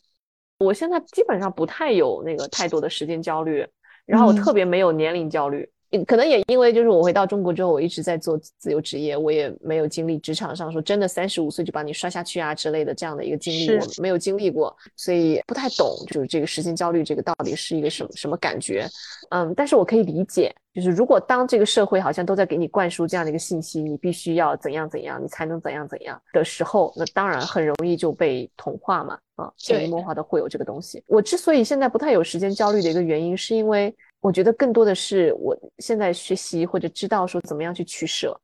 [0.60, 3.66] 我现在基本上不太有那个太多的时间焦虑，
[4.06, 5.68] 然后我特别没有年龄焦虑。
[6.06, 18.88] 可能也因为就是我回到中国之后，我一直在做自由职业，我也没有经历职场上说真的三十五岁就把你刷下去啊之类的这样的一个经历，我没有经历过，所以不太懂就是这个时间焦虑这个到底是一个什么什么感觉。
[19.30, 31.02] 嗯，但是我可以理解，就是如果当这个社会好像都在给你灌输这样的一个信息，你必须要怎样怎样，你才能怎样怎样的时候，那当然很容易就被同化嘛，啊，潜移默化的会有这个东西。
[31.06, 38.38] 我之所以现在不太有时间焦虑的一个原因，是因为我觉得更多的是我现在学习或者知道说怎么样去取舍，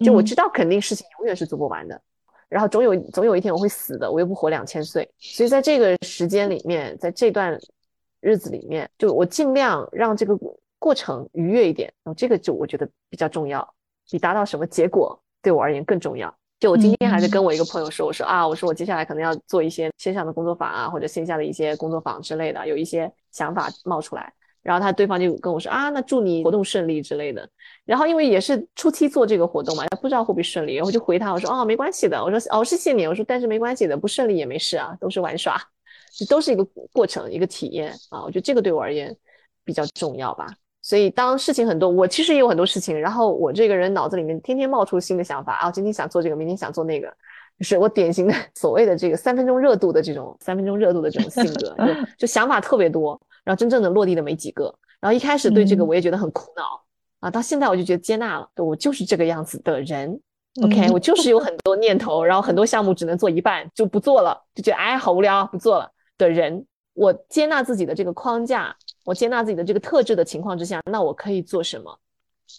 [0.00, 2.00] 就我知道肯定事情永远是做不完的，
[2.48, 7.58] 然后总有总有一天我会死的，我又不活两千岁，所以在这个时间里面，在这段。
[8.26, 10.34] 日子里面，就我尽量让这个
[10.78, 13.74] 过程愉悦一点，然后这个就我觉得比较重要，
[14.10, 16.34] 比达到什么结果对我而言更重要。
[16.58, 24.32] 就我今天还在跟我一个朋友说，我说啊，我说我接下来可能要做一些线上的工作坊啊，或者线下的一些工作坊之类的，有一些想法冒出来。
[24.64, 27.48] 然后他对方就跟我说啊，那祝你活动顺利之类的。
[27.84, 35.56] 然后因为也是初期做这个活动嘛，不知道会不会顺利，然后就回他我说哦，没关系的，我说哦，谢谢你，我说但是没关系的，不顺利也没事啊，都是玩耍。
[36.16, 38.22] 这都是一个过程，一个体验啊！
[38.22, 39.12] 我觉得这个对我而言
[39.64, 40.46] 比较重要吧。
[40.80, 47.08] 所以当事情很多，我其实也有很多事情，然后我这个人脑子里面天天冒出新的想法啊，今天想做这个，明天想做那个，
[47.58, 51.76] 就是我典型的 所谓的这个三分钟热度的这种三分钟热度的这种性格，
[52.16, 54.74] 就想法特别多，然后真正的落地的没几个。
[55.00, 56.82] 然后一开始对这个我也觉得很苦恼
[57.20, 60.20] 啊，到现在我就觉得接纳了，我就是这个样子的人。
[60.62, 65.90] OK， 我就是有很多念头，然后很多项目只能做一半就不做了，就觉得哎好无聊，不做了。
[66.16, 68.74] 的人，我接纳自己的这个框架，
[69.04, 71.98] 我接纳自己的这个特质的情况之下，那我可以做什么，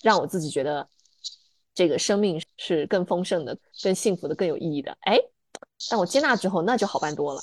[0.04, 0.86] 让我自己觉得
[1.74, 4.96] 这个生命是更丰盛的、更幸福的、更有意义的？
[5.02, 5.18] 哎，
[5.90, 7.42] 但我接纳之后，那就好办多了。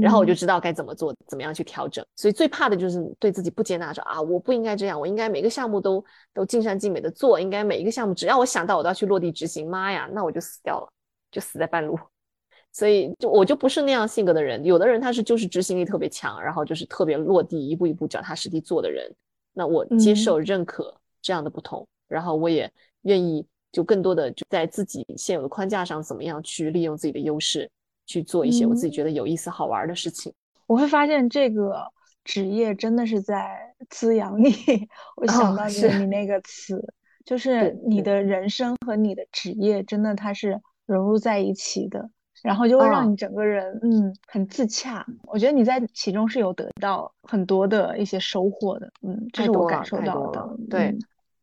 [0.00, 2.04] 然后我就知道该怎么做，怎么样去调整。
[2.16, 6.04] 所以最怕的就是对自己不接纳，说啊，我不应该这样，我应该每个项目都
[6.34, 9.68] 都尽善尽美的做，应该每一个项目只要我想到，我都要去落地执行。
[9.68, 10.88] 妈呀，那我就死掉了，
[11.30, 11.98] 就死在半路。
[12.72, 19.14] 所以就我就不是那样性格的人，有的人他是就是执行力特别强，然后就是特别落地，一步一步脚踏实地做的人。
[19.52, 22.72] 那我接受认可这样的不同，然后我也
[23.02, 27.70] 愿意就更多的就在自己现有的框架上，怎么样去利用自己的优势
[28.06, 30.32] 去做一些我自己觉得有意思好玩的事情。
[30.66, 31.84] 我会发现这个
[32.24, 34.54] 职业真的是在滋养你。
[35.16, 36.82] 我想到你你那个词，
[37.24, 42.10] 就是你的人生和你的职业真的它是融入在一起的。
[42.42, 45.06] 然后就会让你整个人，嗯，很自洽。
[45.28, 50.56] 我觉得你在其中是有得到很多的一些收获的，嗯，这是我感受到的。
[50.68, 50.92] 对，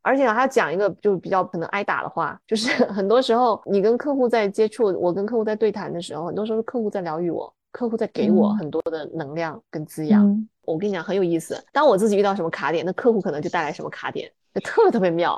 [0.09, 10.47] 而且还要讲一个就比较可能挨打的话，就是 很多时候你跟客户在接触，我跟客户在对谈的时候，很多时候客户在疗愈我，客户在给我很多的能量跟滋养。
[10.65, 15.35] 我跟你讲很有意思，当我自己遇到什么卡点，那客户可能就带来什么卡点，就特别特别妙。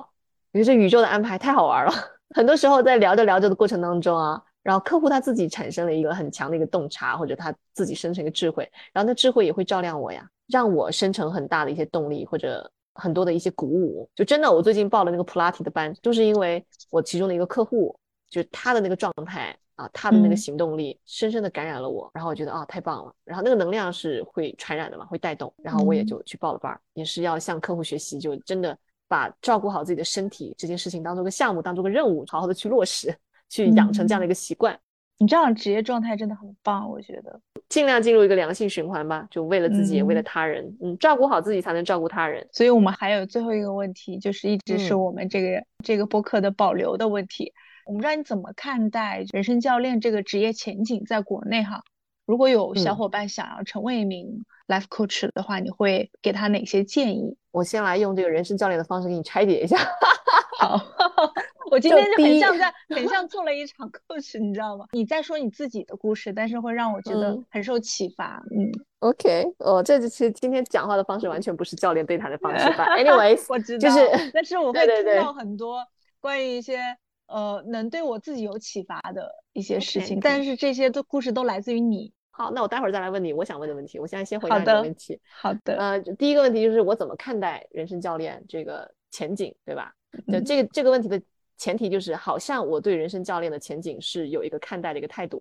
[0.53, 1.91] 我觉得这宇宙的安排太好玩了。
[2.33, 4.41] 很多时候在聊着聊着的过程当中啊。
[4.63, 14.09] 然后客户他自己产生了一个很强的一个洞察，或者他自己生成一个智慧，然后那智慧也会照亮我呀，让我生成很大的一些动力，或者很多的一些鼓舞。
[14.15, 17.95] 就真的，我最近报了那个普拉提的班，就是因为我其中的一个客户，
[18.29, 22.09] 就是他的那个状态啊，他的那个行动力，深深的感染了我。
[22.13, 23.13] 然后我觉得啊，太棒了。
[23.23, 25.53] 然后那个能量是会传染的嘛，会带动。
[25.57, 28.77] 然后我也就去报了班，也是要向客户学习，就真的
[29.07, 33.15] 把照顾好自己的身体这件事情当做个项目，当做个任务，好好的去落实。
[33.49, 34.79] 去养成这样的一个习惯，
[35.21, 42.47] 你这样职业状态真的很棒，我觉得尽量进入一个良性循环吧，就为了自己也为了他人，嗯，照顾好自己才能照顾他人。
[42.51, 47.53] 所以我们还有最后一个问题，就是一直是我们这个这个播客的保留的问题，
[47.85, 51.83] 我不知道你怎么看待人生教练这个职业前景在国内哈？
[52.25, 57.37] 如果有小伙伴想要成为一名 life coach 的话，你会给他哪些建议？
[57.51, 59.77] 我先来用这个人生教练的方式给你拆解一下。
[60.57, 60.79] 好，
[61.71, 64.85] 我今天就很像在 很像做了一场 coach，你知道吗？
[64.91, 68.43] 你在说你自己的故事，但是会让我觉得很受启发。
[68.51, 68.69] 嗯
[68.99, 72.85] ，OK，哦，这其实今天讲话的方式完全不是教练对谈的方式吧？
[72.99, 75.83] Anyways，我知道，就是，但是我 会听到很多
[76.19, 76.79] 关于一些
[77.27, 82.11] 呃能对我自己有启发的一些事情，但是这些都故事都来自于你。
[82.31, 83.97] 好，那我待会儿再来问你我想问的问题。
[83.97, 85.19] 我现在先回答你的问题。
[85.29, 85.75] 好的。
[85.77, 89.93] 呃，第一个问题就是我怎么看待人生教练这个前景，对吧？
[90.31, 91.21] 就这个这个问题的
[91.61, 95.39] 前提就是，好像我对人生教练的前景是有一个看待的一个态度，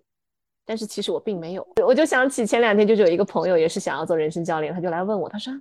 [0.63, 1.67] 但是其实我并没有。
[1.83, 5.51] 我就想起前两天就是有一个朋友也是想要做人生教练，他就来问我，他说：“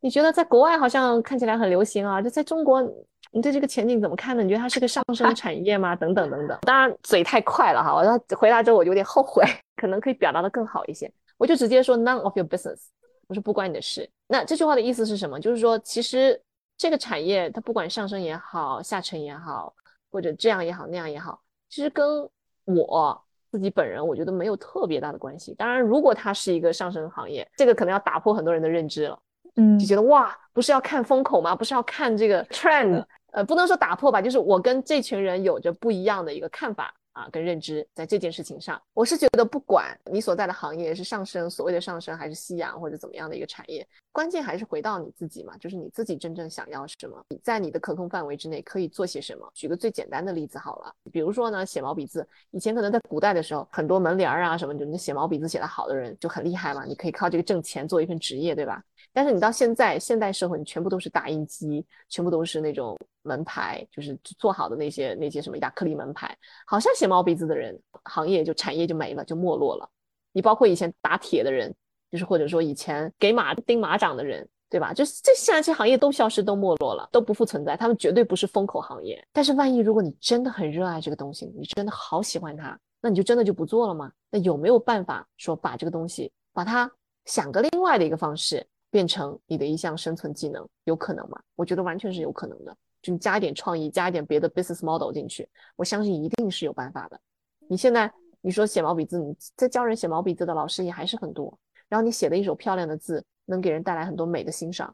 [0.00, 2.82] 你觉得在国外好像看起来很流行啊，就在中国，
[3.30, 4.42] 你对这个前景怎么看呢？
[4.42, 5.96] 你觉得它是个上升产业吗？
[5.96, 9.42] 等等等等。”当然嘴太快了哈，我回答之后我有点后悔，
[9.80, 11.10] 可能可以表达的更好一些。
[11.38, 12.80] 我就直接说 “None of your business”，
[13.28, 14.06] 我说不关你的事。
[14.28, 15.40] 那这句话的意思是什么？
[15.40, 16.38] 就是说其实。
[16.78, 19.74] 这个产业它不管上升也好，下沉也好，
[20.10, 22.28] 或者这样也好那样也好，其实跟
[22.64, 25.54] 我自己本人我觉得没有特别大的关系。
[25.54, 29.18] 当然，如果它是一个上升行业，这个可能要打破很多人的认知了。
[29.56, 31.56] 嗯，就觉得哇，不是要看风口吗？
[31.56, 33.04] 不是要看这个 trend？
[33.32, 36.94] 呃，不能说打破吧，就是我跟这群人有着不一样的一个看法。
[37.16, 49.50] 啊，跟认知在这件事情上，我是觉得不管你所在的行业是上升，所谓的上升还是夕阳或者怎么样的一个产业，关键还是回到你自己嘛，就是你自己真正想要什么，你在你的可控范围之内可以做些什么。
[49.54, 58.82] 举个最简单的例子好了，比如说呢，写毛笔字，以前可能在古代的时候，很多门帘啊什么，就你写毛笔字写得好的人就很厉害嘛，你可以靠这个挣钱做一份职业，对吧？
[59.16, 66.36] 但是你到现在现代社会，你全部都是打印机，全部都是那种门牌，就是做好的那些那些什么亚克力门牌，
[66.66, 69.88] 好像写毛笔字的人行业就产业就没了，就没落了。
[70.32, 71.74] 你包括以前打铁的人，
[72.10, 74.92] 就是或者说以前给马钉马掌的人，对吧？
[74.92, 77.74] 就是这现在这行业都消失，都没落了，都不复存在。
[77.74, 79.26] 他们绝对不是风口行业。
[79.32, 84.12] 但是万一如果你真的很热爱这个东西，你真的好喜欢它，那你就真的就不做了吗？
[84.30, 86.90] 那有没有办法说把这个东西把它
[87.24, 88.66] 想个另外的一个方式？
[88.90, 91.40] 变成你的一项生存技能，有可能吗？
[91.54, 92.76] 我觉得完全是有可能的。
[93.02, 97.20] 就你加一点创意，加一点别的 business model 进去，我相信一定是有办法的。
[97.68, 101.56] 你现在你说写毛笔字，你在教人写毛笔字的老师也还是很多。
[101.88, 104.92] 然后你写的一手漂亮的字，能给人带来很多美的欣赏，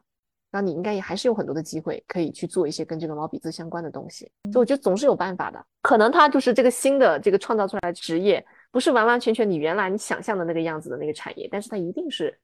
[0.51, 4.31] 那你应该也还是有很多的机会可以去做一些跟这个毛笔字相关的东西。
[4.51, 5.65] 所以我觉得总是有办法的。
[5.81, 12.39] 可能它就是这个新的这个创造出来的职业，不是完完全全你原来你想象的那个样子的那个产业，但是它一定是。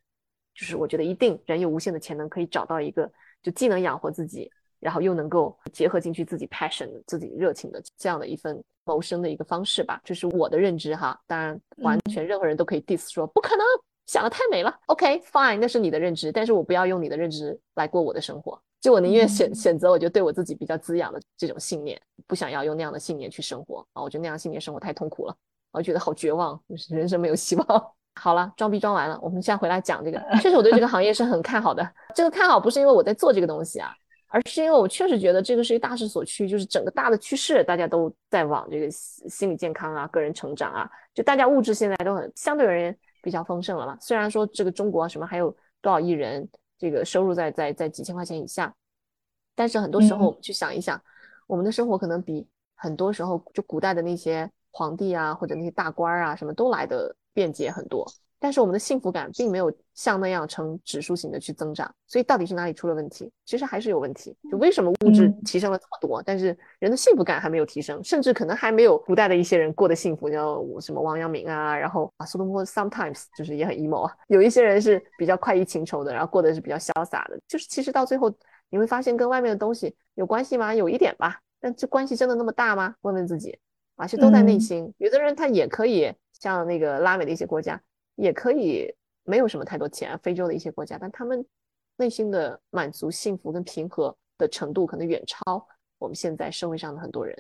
[0.60, 3.10] 就是我觉得一定人有无限的潜能，可以找到一个
[3.42, 4.52] 就既能养活自己，
[4.82, 10.02] 然后又能够结合进去自己 passion、自己热情的这样的一份谋生的一个方式吧。
[10.04, 13.66] 就是我的认知哈，当然完全任何人都可以 diss 说不可能，
[14.06, 14.78] 想的太美了。
[14.88, 18.62] OK fine，那是你的认知，但是我不要用你的认知来过我的生活。
[18.82, 21.98] 就我宁愿选选择，我觉得对我自己比较滋养的这种信念，
[22.28, 24.04] 不想要用那样的信念去生活啊。
[24.04, 25.36] 我觉得那样信念生活太痛苦了，
[25.72, 27.94] 我觉得好绝望，人生没有希望。
[28.20, 30.20] 好了，装逼装完了，我们现在回来讲这个。
[30.42, 31.90] 确实，我对这个行业是很看好的。
[32.14, 33.96] 这个看好不是因为我在做这个东西啊，
[34.28, 43.98] 而是因为我确实觉得这个是一个大势所趋，就是整个大的趋势，大家都在往这个心理健康啊、个人成长啊，就大家物质现在都很相对而言比较丰盛了嘛。
[44.02, 45.50] 虽然说这个中国什么还有
[45.82, 46.48] 多少亿人，
[46.78, 48.74] 这个收入在在在几千块钱以下，
[49.56, 51.02] 但是很多时候我们去想一想，
[51.48, 52.46] 我们的生活可能比
[52.76, 57.16] 很多时候就古代的那些皇帝啊或者那些大官啊什么都来的。
[57.34, 58.06] 便捷很多，
[58.40, 63.30] 但是我们的幸福感并没有像那样呈指数型的去增长，所以到底是哪里出了问题？
[63.46, 64.36] 其实还是有问题。
[64.50, 74.16] 就为什么物质提升了这么多，但是人的幸福感还没有提升，甚至可能还没有古代的一些人过得幸福，叫什么王阳明啊，然后啊苏东坡 sometimes 就是也很 emo 啊。
[74.28, 78.34] 有一些人是比较快意情仇的，然后过得是比较潇洒的，就是其实到最后
[78.70, 80.74] 你会发现跟外面的东西有关系吗？
[80.74, 82.96] 有一点吧，但这关系真的那么大吗？
[83.02, 83.58] 问问自己，
[84.00, 84.92] 而且都在内心。
[84.98, 86.12] 有的人他也可以。
[86.42, 87.78] 像那个拉美的一些国家，
[88.16, 88.90] 也可以
[89.26, 91.46] 没有什么太多钱，非洲的一些国家，但他们
[91.98, 97.36] 内心的满足、幸福跟平和的程度，可能远超我们现在社会上的很多人。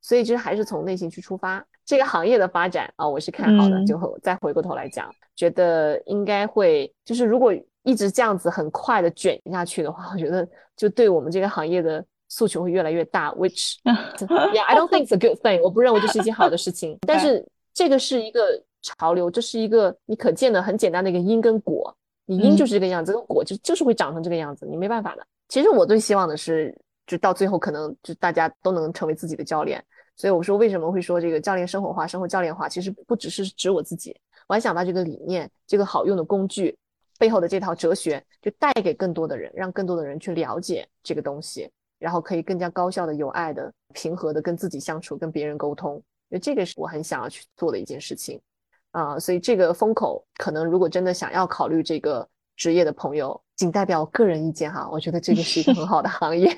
[0.00, 1.62] 所以，其实还是从内心去出发。
[1.84, 3.84] 这个行业的发展啊，我是看好的。
[3.84, 7.52] 就再回过头来讲，觉得应该会，就是如果
[7.82, 13.32] 一直这样子很快的卷下去的话，我觉得就对我们这个行业的诉求会越来越大。
[13.32, 15.60] Which yeah, I don't think it's a good thing。
[15.62, 17.46] 我不认为这是一件好的事情， 但是。
[17.76, 25.22] 这个是一个潮流，这是一个你可见的很简单的一个因跟果，你因就是这个样子，果就就是会长成这个样子，你没办法的。
[25.50, 26.74] 其实我最希望的是，
[27.06, 29.84] 就到最后可能就大家都能成为自己的教练。
[30.16, 34.16] 所以我说为什么会说这个教练生活化、生活教练化，其实不只是指我自己，
[34.48, 36.74] 我还想把这个理念、这个好用的工具
[37.18, 41.70] 背后的这套哲学，就带给更多的人，让更多的人去了解这个东西，
[42.06, 45.96] 然后可以更加高效的、有爱的、平和的跟自己相处，跟别人沟通。
[46.28, 48.40] 因为这个是我很想要去做的一件事情，
[48.92, 56.56] 啊，所以这个风口可能如果真的想要考虑这个职业的朋友，仅代表我个人意见哈，我觉得这个是一个很好的行业，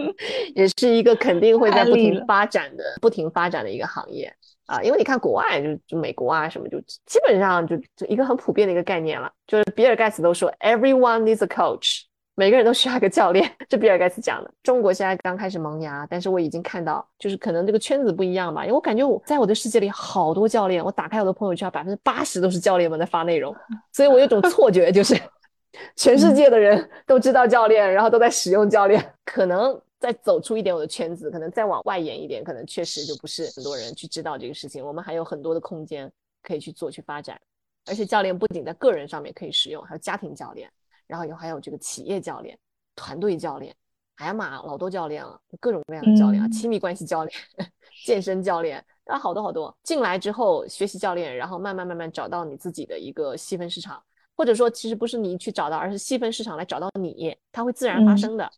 [0.54, 4.30] 也是一个肯定会在不停发展的、不停发展的一个行业
[4.66, 4.82] 啊。
[4.82, 12.02] 因为你看国外，就就美国啊什么，就基本上就就一个很普遍的一个概念了，就是比尔盖茨都说，everyone needs a coach。
[12.40, 14.50] 每个人都需要一个教练，这比尔盖茨讲的。
[14.62, 18.62] 中国现在刚开始萌芽，但是我已经看到，就是可能这个圈子不一样吧。
[18.62, 23.54] 因为我感觉我在我的世界里好多教练，我打开我的朋友圈，百分之八十都是教练们在发内容，
[23.92, 25.14] 所以我有种错觉，就是
[25.96, 29.04] 全世界的人都知道教练，然后都在使用教练。
[29.26, 34.82] 可能再走出一点我的圈子，可能再往外延一点，可能确实就不是很多人去知道这个事情。
[34.82, 36.10] 我们还有很多的空间
[36.42, 37.38] 可以去做去发展，
[37.84, 40.66] 而且教练不仅在个人上面可以使用，还有家庭教练。
[41.10, 42.56] 然后有还有这个企业教练、
[42.94, 43.74] 团队教练，
[44.14, 47.36] 哎呀妈，老多教练了，各种各样的教练啊，亲密关系教练、
[48.06, 49.76] 健身教练啊，好多好多。
[49.82, 54.00] 进来之后学习教练，然后慢慢慢慢找到你自己的一个细分市场，
[54.36, 58.48] 或者说其实不是你去找到，而是细分市场来找到你，它会自然发生的。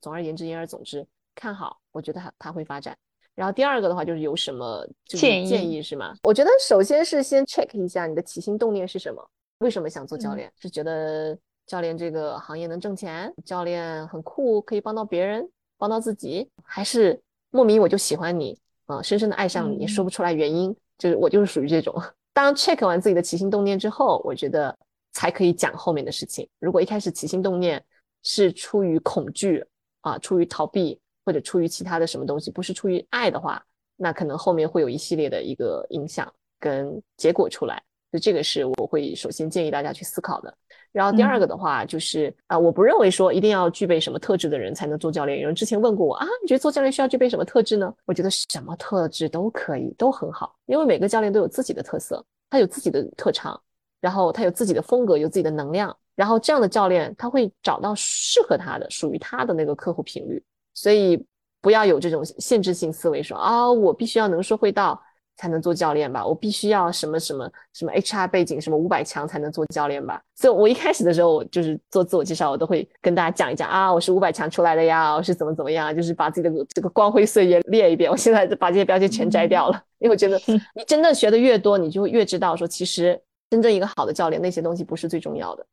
[0.00, 1.06] 总而言之，言而总之，
[1.36, 2.96] 看好，我觉得它它会发展。
[3.36, 6.14] 然后第二个的话就是有什么建议建议是吗？
[6.24, 9.26] 我觉得首先是先 check 一下你的起心动念是什么，
[9.58, 10.52] 为什么想做教练？
[10.58, 11.38] 是觉得
[11.70, 15.48] 教练这个行业能挣钱，教练很酷，可以帮到别人，
[15.78, 17.16] 帮到自己，还是
[17.50, 21.94] 莫名我就喜欢你啊，深深的爱上你，说不出来原因，就是我就是属于这种。
[22.34, 24.76] 当 check 完自己的起心动念之后，我觉得
[25.12, 26.48] 才可以讲后面的事情。
[26.58, 27.80] 如果一开始起心动念
[28.24, 29.64] 是出于恐惧
[30.00, 31.00] 啊，出于逃避。
[31.22, 33.62] 或者出于其他的什么东西，不是出于爱的话，
[33.94, 37.80] 那可能后面会有一系列的一个影响跟结果出来。
[38.10, 40.52] 就这个是我会首先建议大家去思考的。
[40.92, 45.40] 然后第二个的话就是啊，我不认为说一定要具备什么特质的人才能做教练。
[45.40, 47.94] 有人之前问过我啊，你觉得做教练需要具备什么特质呢？
[48.06, 53.60] 我觉得什么特质都可以，都很好，因为每个教练都有自己的特色，他有自己的特长，
[54.00, 60.42] 然后他有自己的风格，有自己的能量，然后这样的教练他会找到适合他的、属于他的那个客户频率。
[60.74, 61.22] 所以
[61.60, 65.00] 不要有这种限制性思维，说啊，我必须要能说会道
[65.40, 70.20] 才能做教练吧，我必须要什么什么什么 HR 背景，什么五百强才能做教练吧。
[70.36, 78.10] 所以我一开始的时候，就是做自我介绍，我都会跟大家讲一讲啊，我是五百强出来的呀，我是怎么怎么样，就是把自己的这个光辉岁月列一遍。
[78.10, 80.38] 我现在把这些标签全摘掉了，因为我觉得
[80.74, 83.18] 你真正学的越多，你就会越知道说，其实
[83.48, 85.66] 真正一个好的教练，那些东西不是最重要的。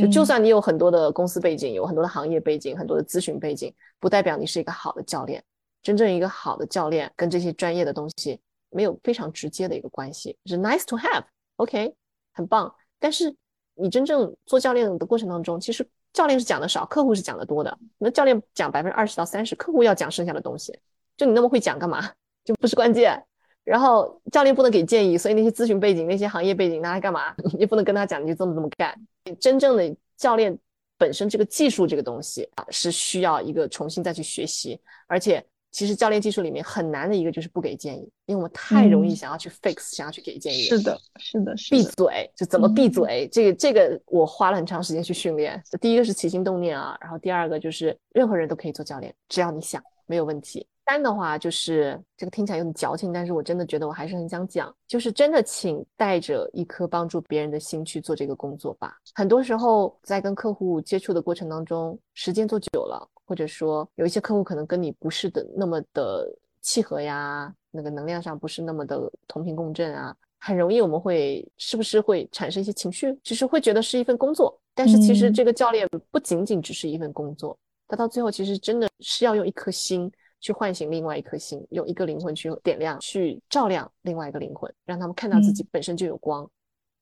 [0.00, 5.40] 就就算你有很多的公司背景，有很多的行业背景，很多的咨询背景，不代表你是一个好的教练。
[5.84, 8.40] 真正一个好的教练跟这些专业的东西
[8.74, 11.94] 没有非常直接的一个关系，是 nice to have，OK，
[12.32, 12.74] 很棒。
[12.98, 13.34] 但是
[13.74, 17.78] 你真正做教练的过程当中，其实教练是讲的少，客户是讲的多的。
[17.98, 20.76] 那教练讲百分之二十到三十，客户要讲剩下的东西。
[21.16, 22.10] 就你那么会讲干嘛？
[22.44, 23.22] 就不是关键。
[23.62, 27.34] 然后教练不能给建议，所以那些咨询背景、那些行业背景拿来干嘛？
[27.58, 28.94] 你不能跟他讲，你就这么这么干。
[29.40, 30.56] 真正的教练
[30.98, 34.78] 本身这个技术这个东西啊，是需要一个重新再去学习。
[35.06, 35.44] 而且
[35.74, 40.62] 其实教练技术里面很难的一个就是不给建议，因为我们太容易想要去 fix，想要去给建议。
[40.62, 43.28] 是的，是的，闭嘴就怎么闭嘴？
[43.32, 45.60] 这个这个我花了很长时间去训练。
[45.80, 50.64] 第一个是起心动念啊，然后第二个就是任何人都可以做教练，只要你想，没有问题。
[50.86, 58.94] 三的话就是这个听起来有点矫情，但是我真的觉得我还是很想讲，就是真的，请带着一颗帮助别人的心去做这个工作吧。
[59.14, 66.26] 很多时候在跟客户接触的过程当中，时间做久了，或者说有一些客户可能跟你不是的那么的
[66.60, 74.58] 契合呀，那个能量上不是那么的同频共振啊，很容易我们会是不是会产生一些情绪，只是会觉得是一份工作。
[74.74, 77.58] 但是其实这个教练不仅仅只是一份工作，
[77.88, 80.10] 他到最后其实真的是要用一颗心。
[80.40, 86.46] 去唤醒另外一颗心，用一个灵魂去点亮，去照亮另外一个灵魂，让他们看到自己本身就有光。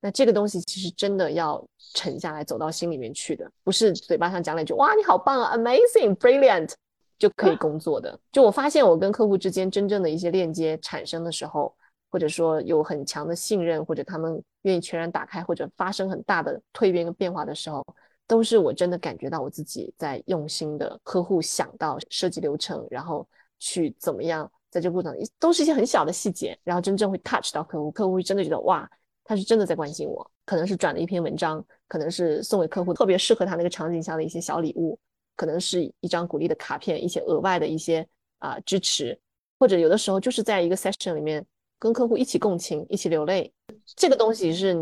[0.03, 6.73] 那这个东西其实真的要沉下来，走到心里面去的，不是嘴巴上讲两句“哇，你好棒啊，amazing，brilliant”
[7.19, 8.19] 就可以工作的。
[8.31, 11.75] 就我发现，我跟客户之间真正的一些链接产生的时候，
[12.11, 17.83] 或者说有很强的信任，或者他们愿意全然打开，或者发生很大的蜕变跟变化的时候。
[18.25, 23.29] 都是我真的感觉到我自己在用心的呵护，想到设计流程，然后
[23.59, 28.89] 去怎么样，在这过程都是一些很小的细节，然后真正会 touch 到客户，客户会真的觉得哇，
[29.25, 30.29] 他是真的在关心我。
[30.45, 34.99] 可能是转了一篇文章，可能是送给客户特别适合他那个场景下的一些小礼物，
[35.37, 38.07] 可能是一张鼓励的卡片，一些额外的一些
[38.39, 39.19] 啊支持，
[39.59, 41.45] 或者有的时候就是在一个 session 里面
[41.79, 43.53] 跟客户一起共情，一起流泪，
[43.97, 44.77] 这个东西是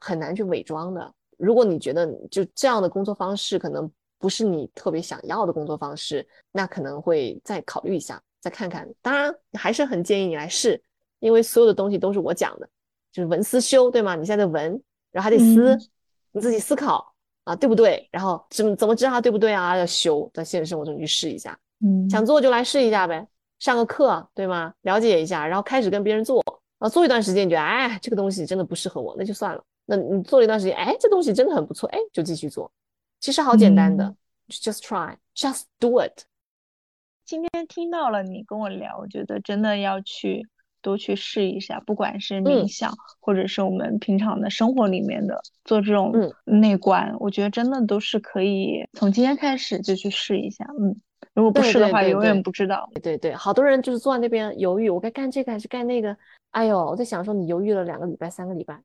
[0.00, 1.14] 很难去伪装的。
[1.36, 8.88] 如果你觉得就这样的工作方式可能不是你特别想要的工作方式，那可能会再考虑一下，再看看。
[9.02, 10.80] 当然，还是很建议你来试，
[11.18, 12.68] 因为所有的东西都是我讲的，
[13.12, 14.16] 就是文思修，对吗？
[14.16, 15.78] 你现在文，然后还得思，
[16.32, 18.08] 你自己思考啊，对不对？
[18.10, 19.76] 然后怎么怎么知道它对不对啊？
[19.76, 21.56] 要修，在现实生活中去试一下。
[21.84, 23.26] 嗯，想做就来试一下呗，
[23.58, 24.72] 上个课，对吗？
[24.82, 26.42] 了解一下，然后开始跟别人做，
[26.78, 29.62] 然后做一段时间，你觉得哎，这个东西真的不适合我，那就算了。
[29.84, 32.70] 那你做了一段时间，哎，这东西真的很不错，哎，就继续做。
[33.18, 34.14] 其实好简单的
[34.48, 36.22] ，just try，just do it。
[37.24, 40.46] 今天听到了你跟我聊，我觉得真的要去
[40.82, 46.12] 多去试一下，不管是冥想，或者是我们平常的生活里面的做这种
[46.44, 50.66] 内观，我觉得真的都是可以从今天开始就去试一下。
[50.78, 50.94] 嗯，
[51.34, 52.90] 如果不试的话，永远不知道。
[53.02, 56.14] 对对，好多人就是坐在那边犹豫，我该干这个还是干那个？
[56.50, 58.78] 哎呦，我在想说，你犹豫了两个礼拜、三个礼拜。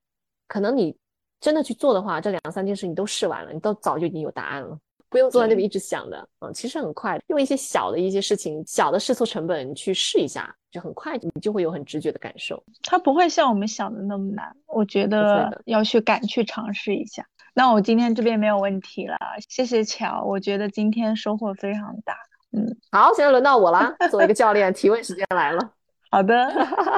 [0.48, 0.95] 可能你
[1.41, 4.78] 真的去做的话，这两三件事你都试完了，你都早就已经有答案了。
[5.10, 12.64] 不用坐在那边一直想的，嗯，其实很快，用一些小的一些事情，小的试错成本去试一下，就很快你就会有很直觉的感受。
[12.84, 17.26] 它不会像我们想的那么难，我觉得要去敢去尝试一下。
[17.54, 19.18] 那我今天这边没有问题了，
[19.49, 22.16] 谢谢乔，我觉得今天收获非常大。
[22.52, 25.72] 嗯，好，现在轮到我了， 作为一个教练，提问时间来了。
[26.12, 26.45] 好的，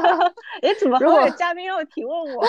[0.61, 2.45] 哎，怎么会有嘉宾要提问我？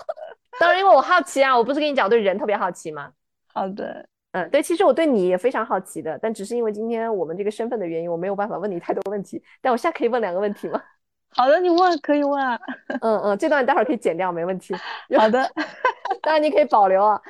[0.60, 3.10] 当然，因为我好奇啊，我不是跟你讲对人特别好奇吗？
[3.52, 9.40] 好的，嗯，对，其实我对你也非常好奇的，但只是因为今天我们这个身份的原因，我没有办法问你太多问题。
[9.62, 10.82] 但我现在可以问两个问题吗？
[11.30, 12.58] 好的，你问可以问啊。
[13.00, 14.74] 嗯嗯，这段你待会儿可以剪掉，没问题。
[15.16, 15.48] 好的，
[16.20, 17.20] 当然你可以保留啊。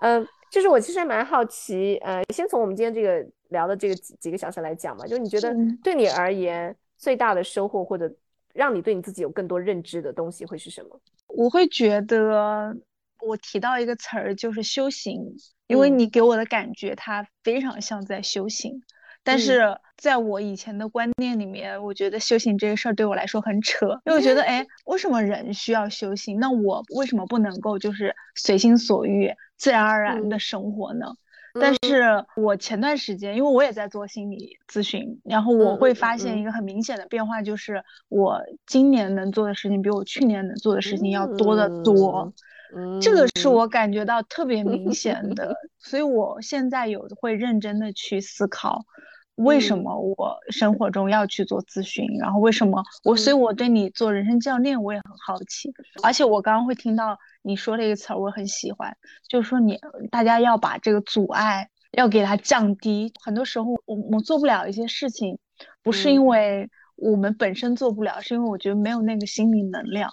[0.00, 8.10] 嗯，就是我其实蛮好奇，呃，先从我们今天这个聊的这个几几个小时来讲嘛，就是你觉得对你而言最大的收获或者。
[8.54, 10.90] 让你对你自己有更多认知的东西会是什么？
[11.26, 12.72] 我会觉得
[13.26, 15.36] 我提到一个词儿就是修行，
[15.66, 18.82] 因为你给我的感觉它非常像在修行。
[19.26, 26.38] 但是在我以前的观念里面，我觉得修行这个事儿对我来说很扯，因为我觉得，哎，为什么人需要修行？
[26.38, 31.06] 那我为什么不能够就是随心所欲、自然而然的生活呢？
[31.58, 42.34] 但是我前段时间，因为我也在做心理咨询，然后我会发现一个很明显的变化，就是我今年能做的事情比我去年能做的事情要多得多，
[43.00, 48.84] 这个是我感觉到特别明 显的，所以我现在有会认真的去思考。
[49.36, 52.06] 为什么我生活中要去做咨询？
[52.20, 53.16] 然后为什么我？
[53.16, 55.72] 所以我对你做人生教练我也很好奇。
[56.04, 58.96] 而且我刚刚会听到你说了一个词儿，我很喜欢，
[59.28, 59.76] 就是说你
[60.12, 63.12] 大家要把这个阻碍要给它降低。
[63.20, 65.36] 很多时候我我做不了一些事情，
[65.82, 70.08] 不是因为我们本身做不了，是因为我觉得没有那个心理能量。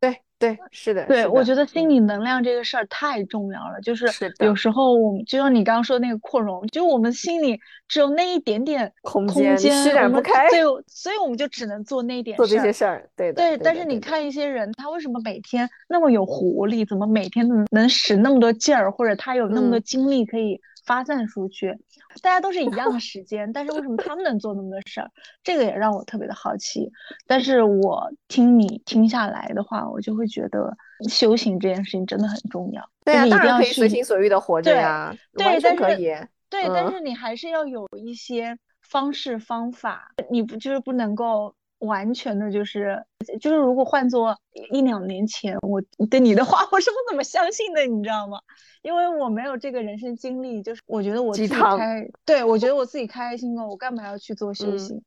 [0.00, 3.80] 对对，是的，对，我觉得心理能量这个事儿太重要了。
[3.82, 4.06] 就是
[4.38, 7.58] 有时候我们就像你刚刚说那个扩容，就我们心里
[7.88, 13.10] 只有那一点点空间，施展不开，对，所以我们就只能做那一点做这些事儿。
[13.16, 16.84] 对对，但是你看一些人，他为什么每天那么有活力？
[16.84, 18.92] 怎么每天能能使那么多劲儿？
[18.92, 21.78] 或者他有那么多精力可以发散出去？
[22.22, 25.10] 大家都是一样的时间，但是为什么他们能做那么多事儿？
[25.44, 26.90] 这个也让我特别的好奇。
[27.26, 30.74] 但是我听你听下来的话，我就会觉得
[31.08, 32.82] 修行这件事情真的很重要。
[33.04, 36.12] 对啊，当然可以随心所欲的活着呀，对，但可以。
[36.50, 43.04] 对，但是你还是要有一些方式方法，你不就是不能够完全的，就是
[43.40, 44.36] 就是如果换做
[44.70, 48.38] 一两年前，我对你的话， 我是不怎么相信的，你知道吗？
[48.82, 55.02] 因为我没有这个人生经历，就是我觉得我自己开，对我觉得我自己开心了，我干嘛要去做修行？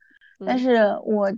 [0.45, 1.31] 但是我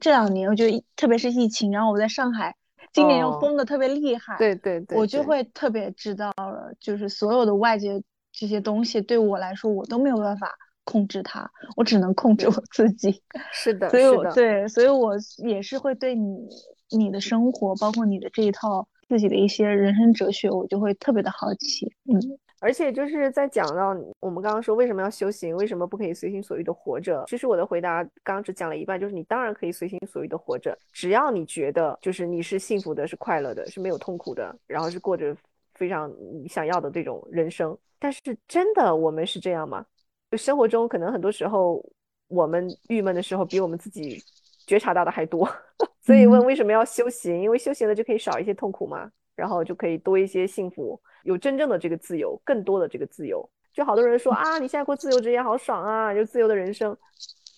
[0.00, 2.56] 这两年，我觉得特别是疫情，然后我在上海，
[2.92, 10.52] 今年又封的特别厉害，对对对，我就会特别知道了，就是所有的外界这些东西对我来说，我都没有办法
[10.84, 13.22] 控制它，我只能控制我自己。
[13.52, 16.48] 是的，所以我对，所以我也是会对你
[16.90, 18.86] 你的生活，包括你的这一套。
[19.08, 22.18] 自己的一些人生哲学，我就会特别的好奇，嗯，
[22.60, 27.22] 而且就是在讲到我们刚刚说为什么要修行，为什么不可以随心所欲的活着？
[27.26, 35.36] 其实我的回答刚刚只讲了一半，就是你当然可以随心所欲的活着，只要你觉得就是你是幸福的，是快乐的，是没有痛苦的，然后是过着
[35.74, 37.76] 非常你想要的这种人生。
[37.98, 38.18] 但是
[38.48, 39.84] 真的我们是这样吗？
[40.32, 41.80] 就生活中可能很多时候
[42.26, 44.20] 我们郁闷的时候，比我们自己。
[44.64, 45.46] 觉察到的还多，
[46.00, 47.42] 所以问为什么要修行？
[47.42, 53.46] 因为修行了就可以少一些痛苦嘛，然后就可以多一些幸福，有真正的这个自由，更多的这个自由。
[53.74, 56.96] 就好多人说啊，你现在过自由职业好爽啊，有自由的人生。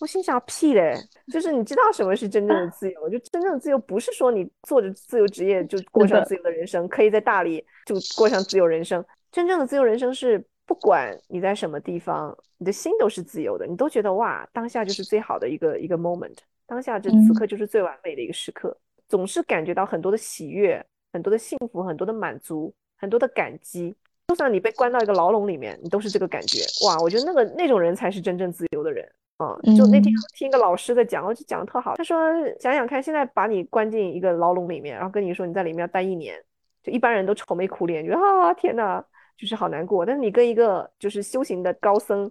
[0.00, 0.94] 我心想屁嘞，
[1.30, 3.08] 就是你知道什么是真正的自由？
[3.10, 9.04] 就真正的自由不是说你做着自由职业就过上自由的人生，可以在大理就过上自由人生。
[9.30, 16.38] 真正的自由人生是不管你在什么地方，你的心都是自由的，你都觉得哇，当下就是最好的一个一个 moment。
[16.66, 18.76] 当下这此刻就是最完美的一个时刻，
[19.06, 23.94] 总是感觉到很多的喜悦、很多的幸福、很多的满足、很多的感激。
[24.28, 26.60] 就算你被关到一个牢笼里面，你都是这个感觉。
[26.86, 29.54] 哇，我觉得那个那种人才是真正自由的人啊！
[29.76, 31.94] 就那天听一个老师在讲，我就讲的特好。
[31.96, 32.16] 他说，
[32.58, 36.42] 想想看，现在把你关进一个牢笼里面，然后跟你说你在里面要待一年，
[36.82, 39.04] 就一般人都愁眉苦脸，觉得啊天哪！
[39.36, 42.30] 就是好难过，但是你跟一个就是修行的高僧，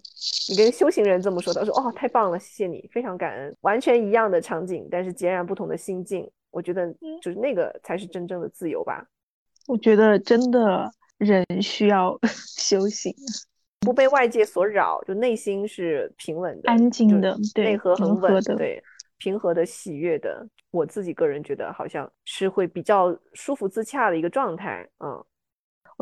[0.50, 9.06] 你跟修行人这么说，他说哦太棒了，谢谢你，非常感恩，完全一样的场景，但是截然不同的心境，我觉得就是那个才是真正的自由吧。
[9.68, 12.18] 我觉得真的人需要
[12.58, 13.14] 修行，
[13.82, 18.82] 不被外界所扰，就内心是平稳的、安静的，内核很稳的，对，
[19.18, 20.48] 平和的、喜悦的。
[20.72, 25.24] 我自己个人觉得好像是会比较舒服自洽的一个状态，嗯。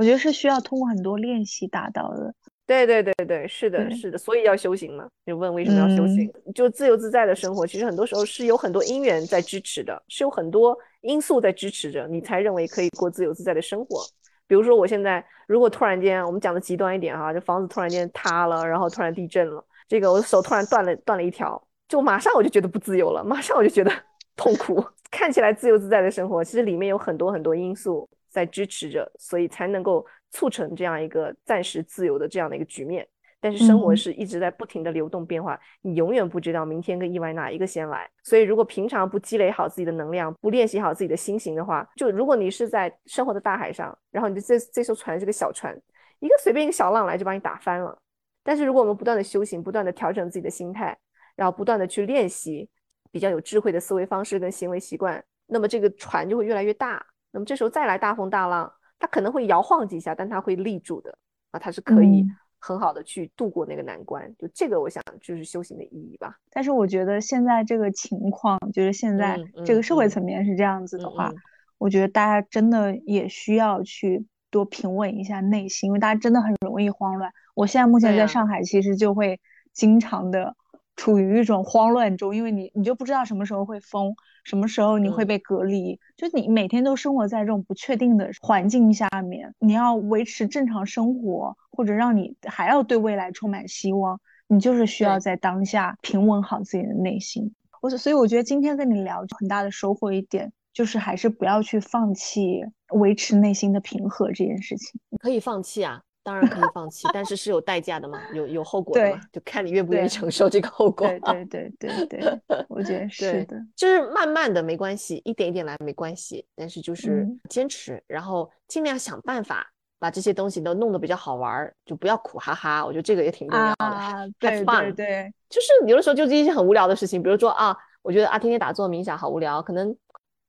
[0.01, 2.33] 我觉得是需要通过很多练习达到的。
[2.65, 5.07] 对对对对，是的，是的，所以要修行嘛。
[5.27, 6.27] 就问为什么要修行？
[6.55, 13.99] 就自由自在的生活，其实很多时候是有很多因缘在支持的，是有很多因素在支持着你才认为可以过自由自在的生活。
[14.47, 23.91] 比如说我现在如果突然间，我们讲的极端一点哈，这房子突然间塌了，然后突然地震了，这个我的手突然断了断了一条，就马上我就觉得不自由了，马上我就觉得
[24.35, 24.83] 痛苦。
[25.11, 30.03] 看起来自由自在的生活，其实里面有很多很多因素在支持着，所以才能够。
[30.33, 33.05] 促成这样一个暂时自由的这样的一个局面，
[33.41, 38.09] 但是生活是一直在不停的流动变化，你永远不知道明天跟意外哪一个先来。
[38.23, 45.77] 所以如果平常不积累好自己的能量，不练习好自己的心形的话，就如果你是在生活的大海上，然后你的这这艘船是个小船，
[46.21, 48.01] 一个随便一个小浪来就把你打翻了。
[48.41, 50.97] 但是如果我们不断的修行，不断的调整自己的心态，
[51.35, 52.69] 然后不断的去练习
[53.11, 57.05] 比较有智慧的思维方式跟行为习惯，那么这个船就会越来越大。
[57.31, 58.71] 那么这时候再来大风大浪。
[59.03, 61.17] 它可能会摇晃几下，但它会立住的
[61.49, 62.23] 啊，它是可以
[62.59, 64.31] 很好的去度过那个难关。
[64.37, 66.35] 就这个，我想就是修行的意义吧。
[66.51, 71.31] 但是我觉得现在这个情况，就是现在这个社会层面是这样子的话，
[71.79, 77.31] 我觉得大家真的也需要去多平稳一下内心，因为大家真的很容易慌乱。
[77.55, 79.39] 我现在目前在上海，其实就会
[79.73, 80.55] 经常的。
[80.97, 97.53] 处于一种慌乱中，因为你你就不知道什么时候会封，什么时候你会被隔离，就你每天都生活在这种不确定的环境下面，你要维持正常生活，或者让你还要对未来充满希望，你就是需要在当下平稳好自己的内心。
[97.81, 104.99] 我所以我觉得今天跟你聊很大的收获一点，就是还是不要去放弃维持内心的平和这件事情。
[105.19, 106.01] 可以放弃啊。
[106.23, 111.07] 当然可以放弃，但是是有代价的嘛，有有后果的嘛，就看你愿不愿意承受这个后果。
[111.07, 119.65] 对对对对对，我觉得 是的，就是慢慢的没关系，一点一点来没关系，但是就是坚持，然后尽量想办法
[119.97, 122.85] 把这些东西都弄得比较好玩，就不要苦哈哈。
[122.85, 123.85] 我觉得这个也挺重要的。
[123.85, 129.95] 啊，对对对，就是有的时候就是一些很无聊的事情，比如说啊，我觉得啊天天打坐冥想好无聊，可能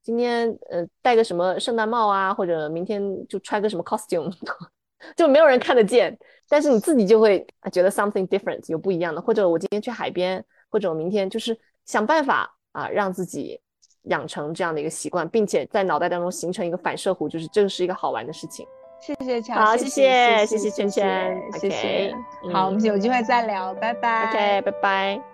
[0.03, 4.31] 今天呃戴个什么圣诞帽啊，或者明天就穿个什么 costume。
[5.17, 6.17] 就没有人看得见，
[6.49, 13.61] 但是你自己就会觉得 something different 有不一样的，或者我今天去海边，或者我明天就是想办法啊，让自己
[14.05, 18.67] 养成这样的一个习惯，并且在脑袋当中形成一个反射弧，就是这个是一个好玩的事情。
[19.01, 22.15] 谢谢乔，好，谢谢，谢谢圈圈，谢谢。
[22.53, 24.29] 好，我们有机会再聊，拜拜。
[24.29, 25.32] OK，拜拜。